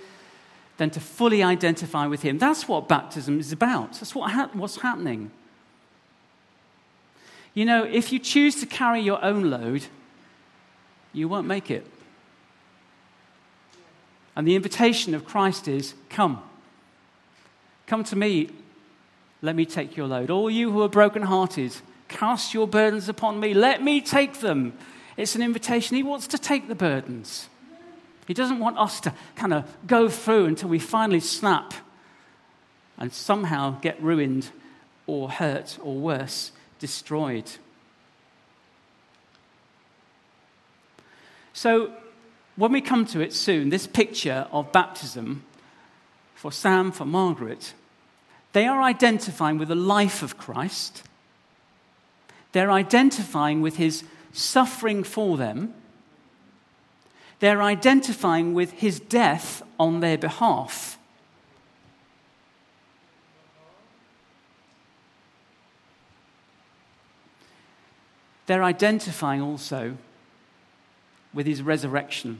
than 0.83 0.89
to 0.89 0.99
fully 0.99 1.41
identify 1.41 2.05
with 2.07 2.23
Him. 2.23 2.37
That's 2.37 2.67
what 2.67 2.89
baptism 2.89 3.39
is 3.39 3.53
about. 3.53 3.93
That's 3.93 4.13
what 4.13 4.31
ha- 4.31 4.49
what's 4.51 4.75
happening. 4.75 5.31
You 7.53 7.63
know, 7.63 7.85
if 7.85 8.11
you 8.11 8.19
choose 8.19 8.59
to 8.59 8.65
carry 8.65 8.99
your 8.99 9.23
own 9.23 9.49
load, 9.49 9.85
you 11.13 11.29
won't 11.29 11.47
make 11.47 11.71
it. 11.71 11.87
And 14.35 14.45
the 14.45 14.57
invitation 14.57 15.15
of 15.15 15.23
Christ 15.23 15.69
is 15.69 15.93
come. 16.09 16.43
Come 17.87 18.03
to 18.03 18.17
me, 18.17 18.49
let 19.41 19.55
me 19.55 19.65
take 19.65 19.95
your 19.95 20.07
load. 20.07 20.29
All 20.29 20.49
you 20.49 20.69
who 20.69 20.81
are 20.81 20.89
brokenhearted, 20.89 21.77
cast 22.09 22.53
your 22.53 22.67
burdens 22.67 23.07
upon 23.07 23.39
me, 23.39 23.53
let 23.53 23.81
me 23.81 24.01
take 24.01 24.41
them. 24.41 24.73
It's 25.15 25.33
an 25.33 25.43
invitation. 25.43 25.95
He 25.95 26.03
wants 26.03 26.27
to 26.27 26.37
take 26.37 26.67
the 26.67 26.75
burdens. 26.75 27.47
He 28.27 28.33
doesn't 28.33 28.59
want 28.59 28.77
us 28.77 28.99
to 29.01 29.13
kind 29.35 29.53
of 29.53 29.65
go 29.85 30.09
through 30.09 30.45
until 30.45 30.69
we 30.69 30.79
finally 30.79 31.19
snap 31.19 31.73
and 32.97 33.11
somehow 33.11 33.79
get 33.81 34.01
ruined 34.01 34.49
or 35.07 35.29
hurt 35.29 35.77
or 35.81 35.95
worse, 35.95 36.51
destroyed. 36.79 37.49
So, 41.53 41.93
when 42.55 42.71
we 42.71 42.81
come 42.81 43.05
to 43.07 43.21
it 43.21 43.33
soon, 43.33 43.69
this 43.69 43.87
picture 43.87 44.47
of 44.51 44.71
baptism 44.71 45.43
for 46.35 46.51
Sam, 46.51 46.91
for 46.91 47.05
Margaret, 47.05 47.73
they 48.53 48.67
are 48.67 48.81
identifying 48.81 49.57
with 49.57 49.69
the 49.69 49.75
life 49.75 50.21
of 50.21 50.37
Christ. 50.37 51.03
They're 52.51 52.71
identifying 52.71 53.61
with 53.61 53.77
his 53.77 54.03
suffering 54.31 55.03
for 55.03 55.37
them 55.37 55.73
they're 57.43 57.61
identifying 57.61 58.53
with 58.53 58.71
his 58.71 59.01
death 59.01 59.61
on 59.77 59.99
their 59.99 60.17
behalf. 60.17 60.97
They're 68.45 68.63
identifying 68.63 69.41
also 69.41 69.97
with 71.33 71.45
his 71.45 71.61
resurrection. 71.61 72.39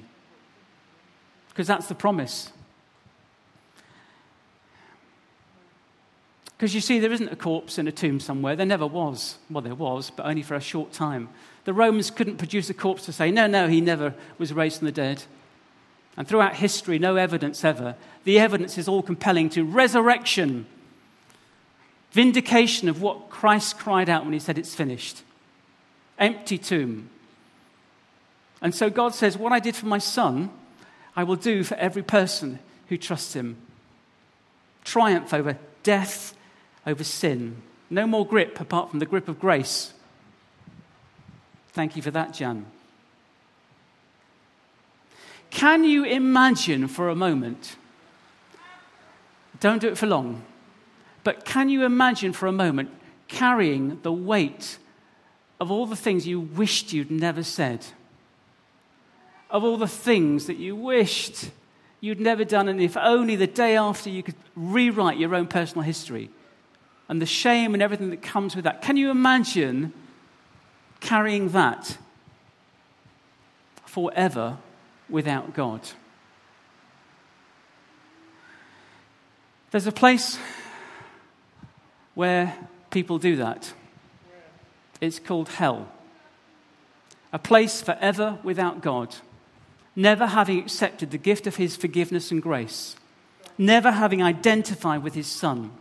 Because 1.50 1.68
that's 1.68 1.88
the 1.88 1.96
promise. 1.96 2.54
Because 6.64 6.76
you 6.76 6.80
see, 6.80 7.00
there 7.00 7.12
isn't 7.12 7.28
a 7.28 7.36
corpse 7.36 7.78
in 7.78 7.90
a 7.90 7.92
tomb 7.92 8.22
somewhere. 8.22 8.56
There 8.56 8.66
never 8.66 8.88
was. 8.88 9.38
Well, 9.50 9.62
there 9.62 9.76
was, 9.76 10.10
but 10.10 10.26
only 10.26 10.44
for 10.44 10.56
a 10.56 10.62
short 10.62 10.94
time. 10.94 11.28
The 11.66 11.74
Romans 11.74 12.10
couldn't 12.10 12.38
produce 12.38 12.70
a 12.70 12.74
corpse 12.74 13.04
to 13.04 13.12
say, 13.12 13.32
no, 13.32 13.48
no, 13.48 13.68
he 13.68 13.82
never 13.82 14.14
was 14.38 14.54
raised 14.54 14.78
from 14.78 14.86
the 14.86 14.94
dead. 14.94 15.24
And 16.16 16.26
throughout 16.26 16.56
history, 16.56 17.00
no 17.00 17.18
evidence 17.18 17.66
ever. 17.66 17.98
The 18.24 18.40
evidence 18.40 18.78
is 18.78 18.88
all 18.88 19.04
compelling 19.04 19.50
to 19.50 19.66
resurrection, 19.66 20.66
vindication 22.14 22.88
of 22.88 23.02
what 23.02 23.30
Christ 23.30 23.78
cried 23.78 24.08
out 24.08 24.24
when 24.24 24.32
he 24.32 24.40
said, 24.40 24.58
It's 24.58 24.74
finished. 24.74 25.22
Empty 26.18 26.58
tomb. 26.60 27.10
And 28.62 28.74
so 28.74 28.90
God 28.90 29.14
says, 29.14 29.38
What 29.38 29.52
I 29.52 29.60
did 29.60 29.76
for 29.76 29.88
my 29.88 29.98
son, 29.98 30.50
I 31.14 31.26
will 31.26 31.36
do 31.36 31.66
for 31.66 31.76
every 31.76 32.04
person 32.04 32.60
who 32.88 32.96
trusts 32.96 33.34
him. 33.34 33.58
Triumph 34.86 35.34
over 35.34 35.58
death 35.84 36.34
over 36.86 37.04
sin. 37.04 37.62
No 37.90 38.08
more 38.08 38.26
grip 38.26 38.60
apart 38.60 38.90
from 38.90 39.00
the 39.00 39.06
grip 39.06 39.28
of 39.28 39.40
grace. 39.40 39.94
Thank 41.70 41.96
you 41.96 42.02
for 42.02 42.12
that, 42.12 42.34
Jan. 42.34 42.66
Can 45.50 45.84
you 45.84 46.04
imagine 46.04 46.88
for 46.88 47.10
a 47.10 47.16
moment? 47.16 47.76
Don't 49.60 49.80
do 49.80 49.88
it 49.88 49.98
for 49.98 50.08
long. 50.08 50.44
But 51.24 51.46
can 51.46 51.70
you 51.70 51.86
imagine 51.86 52.34
for 52.34 52.48
a 52.48 52.52
moment 52.52 52.90
carrying 53.28 54.00
the 54.02 54.12
weight 54.12 54.78
of 55.60 55.72
all 55.72 55.86
the 55.86 55.96
things 55.96 56.28
you 56.28 56.40
wished 56.40 56.92
you'd 56.92 57.12
never 57.12 57.44
said? 57.44 57.86
Of 59.50 59.64
all 59.64 59.78
the 59.78 59.88
things 59.88 60.48
that 60.48 60.58
you 60.58 60.76
wished 60.76 61.52
you'd 62.02 62.20
never 62.20 62.44
done, 62.44 62.68
and 62.68 62.82
if 62.82 62.98
only 62.98 63.36
the 63.36 63.48
day 63.48 63.78
after 63.78 64.10
you 64.10 64.24
could 64.24 64.36
rewrite 64.56 65.18
your 65.18 65.34
own 65.36 65.48
personal 65.48 65.84
history? 65.84 66.30
And 67.10 67.22
the 67.22 67.26
shame 67.26 67.74
and 67.74 67.84
everything 67.84 68.10
that 68.10 68.22
comes 68.22 68.56
with 68.56 68.66
that. 68.66 68.82
Can 68.82 68.98
you 68.98 69.10
imagine 69.10 69.94
carrying 71.00 71.50
that 71.50 71.98
forever 73.86 74.58
without 75.10 75.54
God? 75.54 75.82
There's 79.72 79.88
a 79.88 79.92
place 79.92 80.38
where 82.14 82.56
people 82.92 83.18
do 83.18 83.36
that. 83.38 83.74
It's 85.02 85.20
called 85.20 85.50
hell. 85.50 85.90
A 87.34 87.40
place 87.40 87.82
forever 87.82 88.38
without 88.44 88.82
God, 88.82 89.16
never 89.96 90.28
having 90.28 90.60
accepted 90.60 91.10
the 91.10 91.18
gift 91.18 91.48
of 91.48 91.56
His 91.56 91.76
forgiveness 91.76 92.30
and 92.30 92.42
grace, 92.42 92.96
never 93.58 93.92
having 93.92 94.22
identified 94.22 95.04
with 95.04 95.16
His 95.16 95.28
Son 95.28 95.72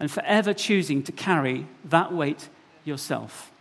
and 0.00 0.10
forever 0.10 0.54
choosing 0.54 1.02
to 1.02 1.12
carry 1.12 1.66
that 1.84 2.12
weight 2.12 2.48
yourself. 2.84 3.52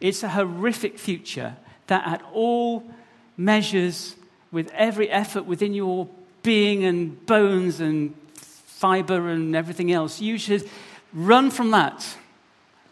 It's 0.00 0.22
a 0.22 0.30
horrific 0.30 0.98
future 0.98 1.56
that, 1.86 2.04
at 2.06 2.22
all 2.32 2.90
measures, 3.36 4.16
with 4.50 4.70
every 4.72 5.08
effort 5.10 5.44
within 5.44 5.74
your 5.74 6.08
being 6.42 6.84
and 6.84 7.24
bones 7.26 7.80
and 7.80 8.14
fiber 8.34 9.28
and 9.28 9.54
everything 9.54 9.92
else, 9.92 10.20
you 10.20 10.38
should 10.38 10.68
run 11.12 11.50
from 11.50 11.70
that 11.70 12.16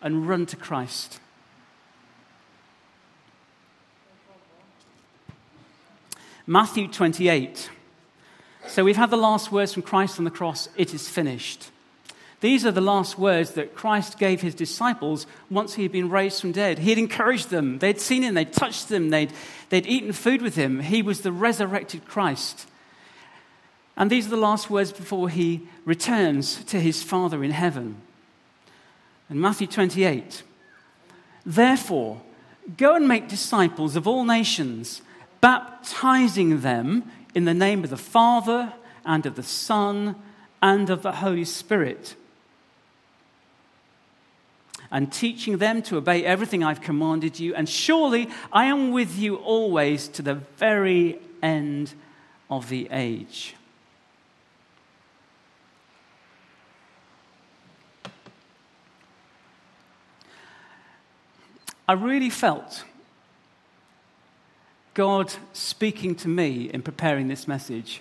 and 0.03 0.29
run 0.29 0.47
to 0.47 0.57
Christ. 0.57 1.19
Matthew 6.47 6.89
28 6.89 7.71
so 8.71 8.85
we've 8.85 8.97
had 8.97 9.11
the 9.11 9.17
last 9.17 9.51
words 9.51 9.73
from 9.75 9.83
Christ 9.83 10.19
on 10.19 10.25
the 10.25 10.31
cross 10.31 10.69
it 10.77 10.95
is 10.95 11.09
finished. 11.09 11.71
These 12.41 12.65
are 12.65 12.71
the 12.71 12.81
last 12.81 13.19
words 13.19 13.51
that 13.53 13.75
Christ 13.75 14.17
gave 14.17 14.41
his 14.41 14.55
disciples 14.55 15.27
once 15.51 15.75
he 15.75 15.83
had 15.83 15.93
been 15.93 16.09
raised 16.09 16.41
from 16.41 16.53
dead. 16.53 16.79
He 16.79 16.91
had 16.91 16.99
encouraged 16.99 17.51
them. 17.51 17.81
They'd 17.81 18.01
seen 18.01 18.23
him, 18.23 18.35
they'd 18.35 18.53
touched 18.53 18.91
him, 18.91 19.11
they'd, 19.11 19.33
they'd 19.69 19.87
eaten 19.87 20.13
food 20.13 20.41
with 20.41 20.55
him. 20.55 20.81
He 20.81 21.03
was 21.03 21.21
the 21.21 21.33
resurrected 21.33 22.07
Christ. 22.07 22.67
And 23.97 24.09
these 24.09 24.27
are 24.27 24.31
the 24.31 24.37
last 24.37 24.71
words 24.71 24.93
before 24.93 25.29
he 25.29 25.69
returns 25.85 26.65
to 26.67 26.81
his 26.81 27.03
Father 27.03 27.43
in 27.45 27.51
heaven. 27.51 27.97
In 29.29 29.41
Matthew 29.41 29.67
28, 29.67 30.43
therefore, 31.45 32.23
go 32.77 32.95
and 32.95 33.07
make 33.07 33.29
disciples 33.29 33.97
of 33.97 34.07
all 34.07 34.25
nations, 34.25 35.03
baptizing 35.41 36.61
them 36.61 37.05
in 37.35 37.45
the 37.45 37.55
name 37.55 37.85
of 37.85 37.91
the 37.91 37.97
Father 37.97 38.73
and 39.05 39.25
of 39.27 39.37
the 39.37 39.43
Son 39.43 40.17
and 40.63 40.91
of 40.91 41.03
the 41.03 41.13
Holy 41.13 41.45
Spirit, 41.45 42.17
and 44.91 45.13
teaching 45.13 45.59
them 45.59 45.83
to 45.83 45.97
obey 45.97 46.25
everything 46.25 46.65
I've 46.65 46.81
commanded 46.81 47.39
you. 47.39 47.55
And 47.55 47.69
surely 47.69 48.29
I 48.53 48.65
am 48.65 48.91
with 48.91 49.17
you 49.17 49.37
always 49.37 50.09
to 50.09 50.23
the 50.23 50.35
very 50.35 51.21
end 51.43 51.95
of 52.51 52.69
the 52.69 52.89
age. 52.91 53.55
I 61.89 61.93
really 61.93 62.31
felt 62.31 62.85
God 64.95 65.33
speaking 65.53 66.15
to 66.17 66.29
me 66.29 66.69
in 66.69 66.83
preparing 66.83 67.29
this 67.29 67.47
message. 67.47 68.01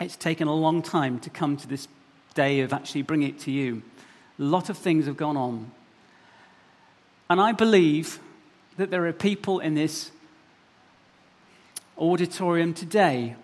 It's 0.00 0.16
taken 0.16 0.46
a 0.46 0.54
long 0.54 0.82
time 0.82 1.18
to 1.20 1.30
come 1.30 1.56
to 1.56 1.66
this 1.66 1.88
day 2.34 2.60
of 2.60 2.72
actually 2.72 3.02
bringing 3.02 3.30
it 3.30 3.40
to 3.40 3.50
you. 3.50 3.82
A 4.38 4.42
lot 4.42 4.68
of 4.68 4.76
things 4.76 5.06
have 5.06 5.16
gone 5.16 5.36
on. 5.36 5.70
And 7.30 7.40
I 7.40 7.52
believe 7.52 8.20
that 8.76 8.90
there 8.90 9.06
are 9.06 9.12
people 9.12 9.60
in 9.60 9.74
this 9.74 10.10
auditorium 11.96 12.74
today 12.74 13.34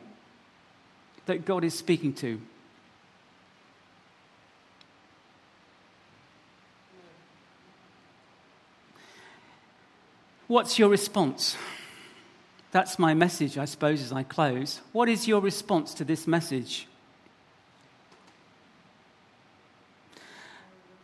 that 1.26 1.44
God 1.44 1.64
is 1.64 1.74
speaking 1.74 2.12
to. 2.14 2.40
What's 10.46 10.78
your 10.78 10.90
response? 10.90 11.56
That's 12.74 12.98
my 12.98 13.14
message, 13.14 13.56
I 13.56 13.66
suppose, 13.66 14.02
as 14.02 14.10
I 14.10 14.24
close. 14.24 14.80
What 14.90 15.08
is 15.08 15.28
your 15.28 15.40
response 15.40 15.94
to 15.94 16.04
this 16.04 16.26
message? 16.26 16.88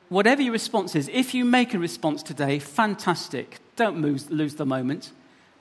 Whatever 0.08 0.42
your 0.42 0.52
response 0.52 0.96
is, 0.96 1.08
if 1.12 1.32
you 1.32 1.44
make 1.44 1.72
a 1.72 1.78
response 1.78 2.24
today, 2.24 2.58
fantastic. 2.58 3.60
Don't 3.76 4.02
lose, 4.02 4.28
lose 4.32 4.56
the 4.56 4.66
moment. 4.66 5.12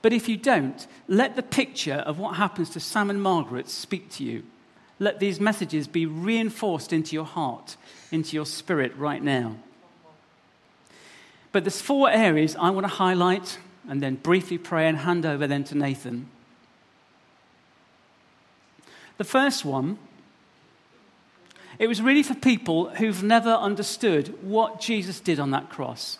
But 0.02 0.12
if 0.12 0.28
you 0.28 0.36
don't, 0.36 0.84
let 1.06 1.36
the 1.36 1.44
picture 1.44 2.02
of 2.04 2.18
what 2.18 2.34
happens 2.34 2.70
to 2.70 2.80
Sam 2.80 3.08
and 3.08 3.22
Margaret 3.22 3.68
speak 3.68 4.10
to 4.14 4.24
you. 4.24 4.42
Let 4.98 5.20
these 5.20 5.38
messages 5.38 5.86
be 5.86 6.06
reinforced 6.06 6.92
into 6.92 7.14
your 7.14 7.24
heart, 7.24 7.76
into 8.10 8.34
your 8.34 8.46
spirit 8.46 8.96
right 8.96 9.22
now. 9.22 9.58
But 11.52 11.62
there's 11.62 11.80
four 11.80 12.10
areas 12.10 12.56
I 12.56 12.70
want 12.70 12.82
to 12.82 12.94
highlight 12.94 13.60
and 13.90 14.00
then 14.00 14.14
briefly 14.14 14.56
pray 14.56 14.86
and 14.86 14.98
hand 14.98 15.26
over 15.26 15.48
then 15.48 15.64
to 15.64 15.74
Nathan. 15.76 16.28
The 19.18 19.24
first 19.24 19.64
one, 19.64 19.98
it 21.76 21.88
was 21.88 22.00
really 22.00 22.22
for 22.22 22.36
people 22.36 22.90
who've 22.90 23.22
never 23.22 23.50
understood 23.50 24.28
what 24.44 24.80
Jesus 24.80 25.18
did 25.18 25.40
on 25.40 25.50
that 25.50 25.70
cross. 25.70 26.18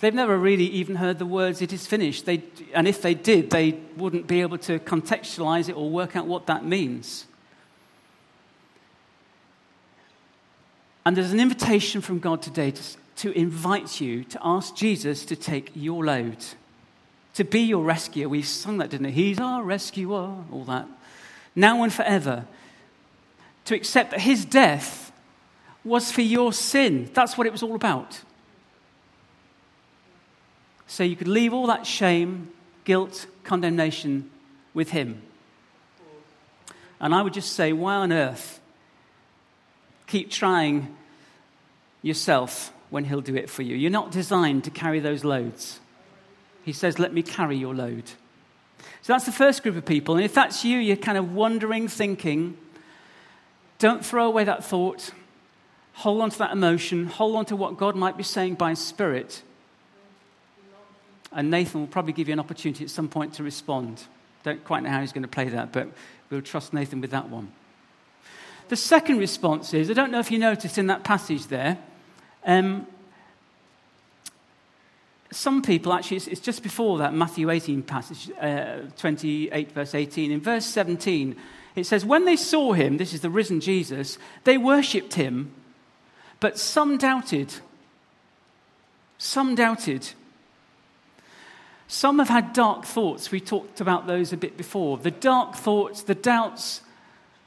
They've 0.00 0.14
never 0.14 0.38
really 0.38 0.64
even 0.64 0.96
heard 0.96 1.18
the 1.18 1.26
words, 1.26 1.60
it 1.60 1.70
is 1.70 1.86
finished. 1.86 2.24
They, 2.24 2.42
and 2.72 2.88
if 2.88 3.02
they 3.02 3.12
did, 3.12 3.50
they 3.50 3.72
wouldn't 3.98 4.26
be 4.26 4.40
able 4.40 4.58
to 4.58 4.78
contextualize 4.78 5.68
it 5.68 5.76
or 5.76 5.90
work 5.90 6.16
out 6.16 6.26
what 6.26 6.46
that 6.46 6.64
means. 6.64 7.26
And 11.04 11.14
there's 11.14 11.32
an 11.32 11.40
invitation 11.40 12.00
from 12.00 12.20
God 12.20 12.40
today 12.40 12.70
to, 12.70 12.82
to 13.16 13.38
invite 13.38 14.00
you 14.00 14.24
to 14.24 14.38
ask 14.42 14.74
Jesus 14.74 15.26
to 15.26 15.36
take 15.36 15.72
your 15.74 16.02
load 16.02 16.38
to 17.36 17.44
be 17.44 17.60
your 17.60 17.84
rescuer. 17.84 18.30
We 18.30 18.40
sung 18.40 18.78
that, 18.78 18.88
didn't 18.88 19.08
we? 19.08 19.12
He's 19.12 19.38
our 19.38 19.62
rescuer, 19.62 20.36
all 20.50 20.64
that. 20.66 20.88
Now 21.54 21.82
and 21.82 21.92
forever. 21.92 22.46
To 23.66 23.74
accept 23.74 24.12
that 24.12 24.20
his 24.20 24.46
death 24.46 25.12
was 25.84 26.10
for 26.10 26.22
your 26.22 26.54
sin. 26.54 27.10
That's 27.12 27.36
what 27.36 27.46
it 27.46 27.52
was 27.52 27.62
all 27.62 27.74
about. 27.74 28.22
So 30.86 31.04
you 31.04 31.14
could 31.14 31.28
leave 31.28 31.52
all 31.52 31.66
that 31.66 31.86
shame, 31.86 32.52
guilt, 32.84 33.26
condemnation 33.44 34.30
with 34.72 34.90
him. 34.90 35.20
And 36.98 37.14
I 37.14 37.20
would 37.20 37.34
just 37.34 37.52
say, 37.52 37.74
why 37.74 37.96
on 37.96 38.12
earth 38.12 38.60
keep 40.06 40.30
trying 40.30 40.96
yourself 42.00 42.72
when 42.88 43.04
he'll 43.04 43.20
do 43.20 43.36
it 43.36 43.50
for 43.50 43.60
you? 43.60 43.76
You're 43.76 43.90
not 43.90 44.10
designed 44.10 44.64
to 44.64 44.70
carry 44.70 45.00
those 45.00 45.22
loads. 45.22 45.80
He 46.66 46.72
says, 46.72 46.98
Let 46.98 47.14
me 47.14 47.22
carry 47.22 47.56
your 47.56 47.74
load. 47.74 48.10
So 49.00 49.12
that's 49.12 49.24
the 49.24 49.32
first 49.32 49.62
group 49.62 49.76
of 49.76 49.86
people. 49.86 50.16
And 50.16 50.24
if 50.24 50.34
that's 50.34 50.64
you, 50.64 50.78
you're 50.78 50.96
kind 50.96 51.16
of 51.16 51.32
wondering, 51.32 51.86
thinking, 51.86 52.58
don't 53.78 54.04
throw 54.04 54.26
away 54.26 54.42
that 54.44 54.64
thought. 54.64 55.12
Hold 55.94 56.22
on 56.22 56.30
to 56.30 56.38
that 56.38 56.50
emotion. 56.50 57.06
Hold 57.06 57.36
on 57.36 57.44
to 57.46 57.56
what 57.56 57.78
God 57.78 57.94
might 57.94 58.16
be 58.16 58.24
saying 58.24 58.56
by 58.56 58.74
Spirit. 58.74 59.42
And 61.30 61.52
Nathan 61.52 61.82
will 61.82 61.88
probably 61.88 62.12
give 62.12 62.26
you 62.26 62.32
an 62.32 62.40
opportunity 62.40 62.82
at 62.82 62.90
some 62.90 63.08
point 63.08 63.34
to 63.34 63.44
respond. 63.44 64.02
Don't 64.42 64.64
quite 64.64 64.82
know 64.82 64.90
how 64.90 65.00
he's 65.00 65.12
going 65.12 65.22
to 65.22 65.28
play 65.28 65.48
that, 65.48 65.70
but 65.70 65.88
we'll 66.30 66.42
trust 66.42 66.74
Nathan 66.74 67.00
with 67.00 67.12
that 67.12 67.28
one. 67.28 67.52
The 68.68 68.76
second 68.76 69.18
response 69.18 69.72
is 69.72 69.88
I 69.88 69.94
don't 69.94 70.10
know 70.10 70.18
if 70.18 70.32
you 70.32 70.38
noticed 70.40 70.78
in 70.78 70.88
that 70.88 71.04
passage 71.04 71.46
there, 71.46 71.78
um, 72.44 72.88
some 75.32 75.62
people, 75.62 75.92
actually, 75.92 76.18
it's, 76.18 76.40
just 76.40 76.62
before 76.62 76.98
that 76.98 77.14
Matthew 77.14 77.50
18 77.50 77.82
passage, 77.82 78.30
uh, 78.40 78.82
28, 78.96 79.72
verse 79.72 79.94
18. 79.94 80.30
In 80.30 80.40
verse 80.40 80.64
17, 80.66 81.36
it 81.74 81.84
says, 81.84 82.04
When 82.04 82.24
they 82.24 82.36
saw 82.36 82.72
him, 82.72 82.96
this 82.96 83.12
is 83.12 83.20
the 83.20 83.30
risen 83.30 83.60
Jesus, 83.60 84.18
they 84.44 84.56
worshipped 84.56 85.14
him, 85.14 85.52
but 86.38 86.58
some 86.58 86.96
doubted. 86.96 87.54
Some 89.18 89.54
doubted. 89.54 90.10
Some 91.88 92.18
have 92.18 92.28
had 92.28 92.52
dark 92.52 92.84
thoughts. 92.84 93.30
We 93.30 93.40
talked 93.40 93.80
about 93.80 94.06
those 94.06 94.32
a 94.32 94.36
bit 94.36 94.56
before. 94.56 94.98
The 94.98 95.10
dark 95.10 95.54
thoughts, 95.54 96.02
the 96.02 96.14
doubts 96.14 96.80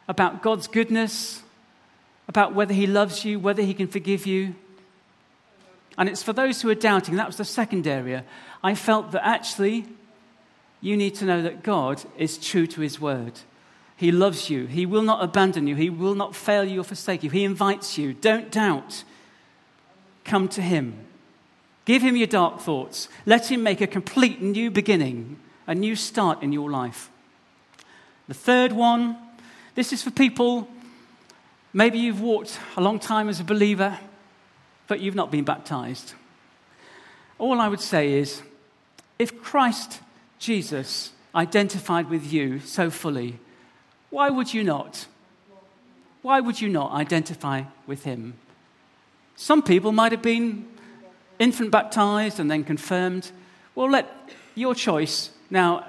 about 0.08 0.42
God's 0.42 0.68
goodness, 0.68 1.44
about 2.28 2.54
whether 2.54 2.74
he 2.74 2.88
loves 2.88 3.26
you, 3.26 3.40
whether 3.40 3.62
he 3.62 3.74
can 3.74 3.88
forgive 3.88 4.26
you. 4.26 4.56
And 6.00 6.10
it's 6.10 6.24
for 6.24 6.34
those 6.34 6.62
who 6.62 6.70
are 6.70 6.76
doubting, 6.76 7.18
that 7.18 7.28
was 7.28 7.36
the 7.36 7.46
second 7.46 7.86
area. 7.86 8.26
I 8.64 8.74
felt 8.74 9.12
that 9.12 9.28
actually 9.28 9.86
you 10.82 10.98
need 10.98 11.14
to 11.16 11.26
know 11.26 11.44
that 11.44 11.62
God 11.62 12.02
is 12.18 12.38
true 12.38 12.66
to 12.68 12.82
his 12.82 13.00
word. 13.00 13.34
He 13.98 14.12
loves 14.12 14.50
you. 14.50 14.66
He 14.66 14.86
will 14.86 15.02
not 15.02 15.22
abandon 15.22 15.68
you. 15.68 15.76
He 15.76 15.90
will 15.90 16.16
not 16.16 16.36
fail 16.36 16.64
you 16.64 16.80
or 16.80 16.84
forsake 16.86 17.22
you. 17.22 17.30
He 17.30 17.44
invites 17.44 17.98
you. 17.98 18.14
Don't 18.14 18.50
doubt. 18.50 19.04
Come 20.24 20.48
to 20.48 20.62
him. 20.62 21.06
Give 21.84 22.02
him 22.02 22.16
your 22.16 22.28
dark 22.28 22.62
thoughts. 22.62 23.10
Let 23.26 23.52
him 23.52 23.62
make 23.62 23.82
a 23.82 23.88
complete 23.88 24.42
new 24.42 24.72
beginning, 24.72 25.38
a 25.68 25.76
new 25.76 25.96
start 25.96 26.42
in 26.42 26.54
your 26.54 26.72
life. 26.72 27.12
The 28.28 28.34
third 28.34 28.72
one 28.72 29.18
this 29.76 29.94
is 29.94 30.04
for 30.04 30.12
people, 30.12 30.68
maybe 31.72 32.00
you've 32.00 32.20
walked 32.20 32.60
a 32.76 32.82
long 32.82 33.00
time 33.00 33.30
as 33.30 33.40
a 33.40 33.46
believer 33.46 33.98
but 34.90 35.00
you've 35.00 35.16
not 35.16 35.32
been 35.32 35.46
baptized. 35.46 36.16
All 37.38 37.62
I 37.62 37.70
would 37.70 37.80
say 37.80 38.12
is 38.14 38.42
if 39.20 39.42
Christ 39.42 40.02
Jesus 40.40 41.14
identified 41.34 42.10
with 42.10 42.34
you 42.34 42.60
so 42.60 42.90
fully, 42.90 43.40
why 44.10 44.30
would 44.30 44.52
you 44.54 44.64
not? 44.64 45.06
Why 46.24 46.40
would 46.42 46.60
you 46.60 46.68
not 46.68 46.92
identify 46.92 47.64
with 47.86 48.04
him? 48.04 48.34
Some 49.36 49.62
people 49.62 49.92
might 49.92 50.12
have 50.12 50.24
been 50.24 50.68
infant 51.38 51.72
baptized 51.72 52.40
and 52.40 52.50
then 52.50 52.64
confirmed. 52.64 53.32
Well, 53.76 53.92
let 53.92 54.10
your 54.56 54.74
choice 54.74 55.30
now 55.52 55.78
uh, 55.78 55.84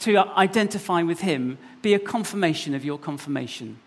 to 0.00 0.16
identify 0.16 1.02
with 1.02 1.20
him 1.20 1.58
be 1.82 1.92
a 1.92 1.98
confirmation 1.98 2.74
of 2.74 2.84
your 2.86 2.98
confirmation. 2.98 3.78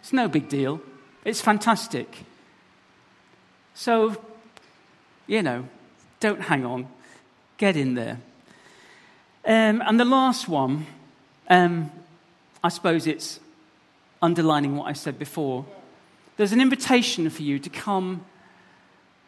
It's 0.00 0.12
no 0.12 0.28
big 0.28 0.48
deal. 0.48 0.82
It's 1.24 1.40
fantastic. 1.40 2.26
So, 3.74 4.16
you 5.26 5.42
know, 5.42 5.68
don't 6.20 6.40
hang 6.40 6.64
on, 6.64 6.86
get 7.58 7.76
in 7.76 7.94
there. 7.94 8.18
Um, 9.44 9.82
and 9.84 10.00
the 10.00 10.04
last 10.04 10.48
one, 10.48 10.86
um, 11.50 11.90
I 12.62 12.68
suppose 12.68 13.06
it's 13.06 13.40
underlining 14.22 14.76
what 14.76 14.86
I 14.86 14.92
said 14.94 15.18
before. 15.18 15.66
There's 16.36 16.52
an 16.52 16.60
invitation 16.60 17.28
for 17.28 17.42
you 17.42 17.58
to 17.58 17.68
come 17.68 18.24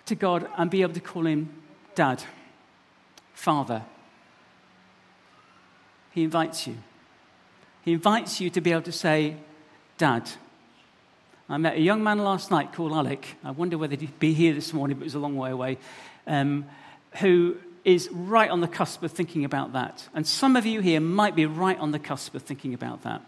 to 0.06 0.14
God 0.14 0.48
and 0.56 0.70
be 0.70 0.82
able 0.82 0.94
to 0.94 1.00
call 1.00 1.26
him 1.26 1.50
Dad, 1.94 2.22
Father. 3.34 3.82
He 6.12 6.24
invites 6.24 6.66
you. 6.66 6.76
He 7.82 7.92
invites 7.92 8.40
you 8.40 8.48
to 8.50 8.60
be 8.60 8.72
able 8.72 8.82
to 8.82 8.92
say, 8.92 9.36
Dad. 9.98 10.30
I 11.48 11.58
met 11.58 11.76
a 11.76 11.80
young 11.80 12.02
man 12.02 12.18
last 12.18 12.50
night 12.50 12.72
called 12.72 12.92
Alec. 12.92 13.36
I 13.44 13.52
wonder 13.52 13.78
whether 13.78 13.94
he'd 13.94 14.18
be 14.18 14.32
here 14.32 14.52
this 14.52 14.72
morning, 14.72 14.96
but 14.96 15.02
it 15.02 15.06
was 15.06 15.14
a 15.14 15.20
long 15.20 15.36
way 15.36 15.50
away. 15.50 15.78
Um, 16.26 16.66
who 17.20 17.56
is 17.84 18.08
right 18.10 18.50
on 18.50 18.60
the 18.60 18.68
cusp 18.68 19.04
of 19.04 19.12
thinking 19.12 19.44
about 19.44 19.72
that. 19.74 20.08
And 20.12 20.26
some 20.26 20.56
of 20.56 20.66
you 20.66 20.80
here 20.80 20.98
might 20.98 21.36
be 21.36 21.46
right 21.46 21.78
on 21.78 21.92
the 21.92 22.00
cusp 22.00 22.34
of 22.34 22.42
thinking 22.42 22.74
about 22.74 23.04
that. 23.04 23.22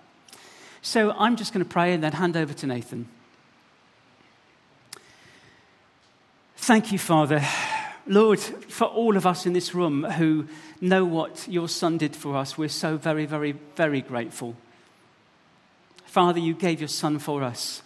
So 0.83 1.13
I'm 1.13 1.37
just 1.37 1.53
going 1.53 1.65
to 1.65 1.71
pray 1.71 1.93
and 1.93 2.03
then 2.03 2.11
hand 2.11 2.37
over 2.37 2.53
to 2.55 2.67
Nathan. 2.67 3.09
Thank 6.57 6.91
you, 6.91 6.99
Father. 6.99 7.41
Lord, 8.05 8.41
for 8.41 8.87
all 8.87 9.17
of 9.17 9.27
us 9.27 9.47
in 9.47 9.53
this 9.53 9.77
room 9.77 10.03
who 10.03 10.49
know 10.81 11.05
what 11.05 11.47
your 11.47 11.69
Son 11.69 11.99
did 11.99 12.17
for 12.17 12.37
us, 12.37 12.59
we're 12.59 12.69
so 12.69 12.97
very, 12.97 13.27
very, 13.27 13.53
very 13.77 14.01
grateful. 14.01 14.57
Father, 16.05 16.41
you 16.41 16.55
gave 16.55 16.81
your 16.81 16.89
Son 16.89 17.21
for 17.21 17.45
us 17.45 17.83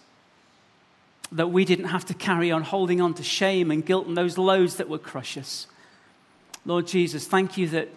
that 1.33 1.47
we 1.47 1.65
didn't 1.65 1.85
have 1.85 2.05
to 2.05 2.13
carry 2.13 2.51
on 2.51 2.61
holding 2.61 3.01
on 3.01 3.15
to 3.15 3.23
shame 3.23 3.71
and 3.71 3.85
guilt 3.85 4.07
and 4.07 4.15
those 4.15 4.37
loads 4.37 4.77
that 4.77 4.87
would 4.87 5.03
crush 5.03 5.37
us. 5.37 5.67
Lord 6.65 6.87
Jesus, 6.87 7.25
thank 7.25 7.57
you 7.57 7.67
that 7.69 7.89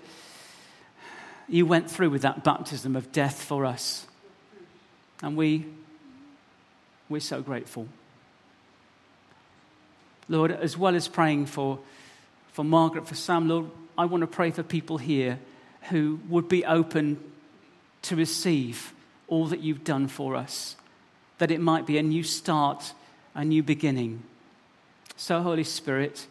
you 1.48 1.66
went 1.66 1.90
through 1.90 2.10
with 2.10 2.22
that 2.22 2.42
baptism 2.42 2.96
of 2.96 3.12
death 3.12 3.40
for 3.42 3.64
us. 3.64 4.06
And 5.22 5.36
we, 5.36 5.66
we're 7.08 7.20
so 7.20 7.42
grateful. 7.42 7.86
Lord, 10.28 10.50
as 10.50 10.76
well 10.76 10.96
as 10.96 11.06
praying 11.06 11.46
for, 11.46 11.78
for 12.52 12.64
Margaret, 12.64 13.06
for 13.06 13.14
Sam, 13.14 13.48
Lord, 13.48 13.70
I 13.96 14.06
want 14.06 14.22
to 14.22 14.26
pray 14.26 14.50
for 14.50 14.62
people 14.62 14.98
here 14.98 15.38
who 15.90 16.18
would 16.28 16.48
be 16.48 16.64
open 16.64 17.18
to 18.02 18.16
receive 18.16 18.92
all 19.28 19.46
that 19.46 19.60
you've 19.60 19.84
done 19.84 20.08
for 20.08 20.34
us, 20.34 20.74
that 21.38 21.50
it 21.50 21.60
might 21.60 21.86
be 21.86 21.98
a 21.98 22.02
new 22.02 22.22
start, 22.22 22.92
a 23.36 23.44
new 23.44 23.62
beginning. 23.62 24.22
So, 25.16 25.42
Holy 25.42 25.62
Spirit, 25.62 26.26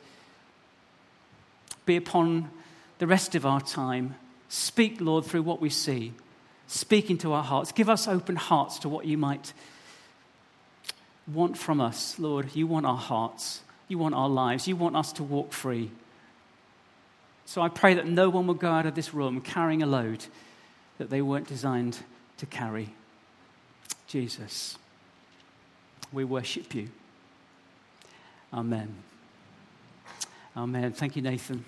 be 1.86 1.96
upon 1.96 2.50
the 2.98 3.08
rest 3.08 3.36
of 3.36 3.46
our 3.46 3.62
time. 3.62 4.16
Speak, 4.50 5.00
Lord, 5.00 5.24
through 5.24 5.44
what 5.44 5.62
we 5.62 5.70
see. 5.70 6.14
Speak 6.68 7.10
into 7.10 7.32
our 7.32 7.44
hearts. 7.44 7.72
Give 7.72 7.90
us 7.90 8.08
open 8.08 8.36
hearts 8.36 8.80
to 8.80 8.90
what 8.90 9.06
you 9.06 9.18
might 9.18 9.54
want 11.32 11.58
from 11.58 11.80
us, 11.80 12.18
Lord. 12.18 12.56
You 12.56 12.66
want 12.68 12.88
our 12.88 12.98
hearts. 12.98 13.62
You 13.88 14.00
want 14.00 14.16
our 14.16 14.30
lives. 14.30 14.68
You 14.68 14.76
want 14.76 14.96
us 14.96 15.14
to 15.14 15.24
walk 15.24 15.54
free. 15.54 15.92
So 17.46 17.62
I 17.62 17.70
pray 17.70 17.94
that 17.94 18.08
no 18.08 18.30
one 18.30 18.48
will 18.48 18.56
go 18.56 18.72
out 18.72 18.88
of 18.88 18.96
this 18.96 19.14
room 19.14 19.42
carrying 19.42 19.84
a 19.84 19.86
load 19.86 20.26
that 20.98 21.12
they 21.12 21.22
weren't 21.22 21.48
designed 21.48 22.00
to 22.38 22.48
carry. 22.48 22.96
Jesus, 24.08 24.80
we 26.12 26.24
worship 26.24 26.74
you. 26.74 26.90
Amen. 28.54 28.94
Amen. 30.56 30.92
Thank 30.94 31.16
you, 31.16 31.22
Nathan. 31.22 31.66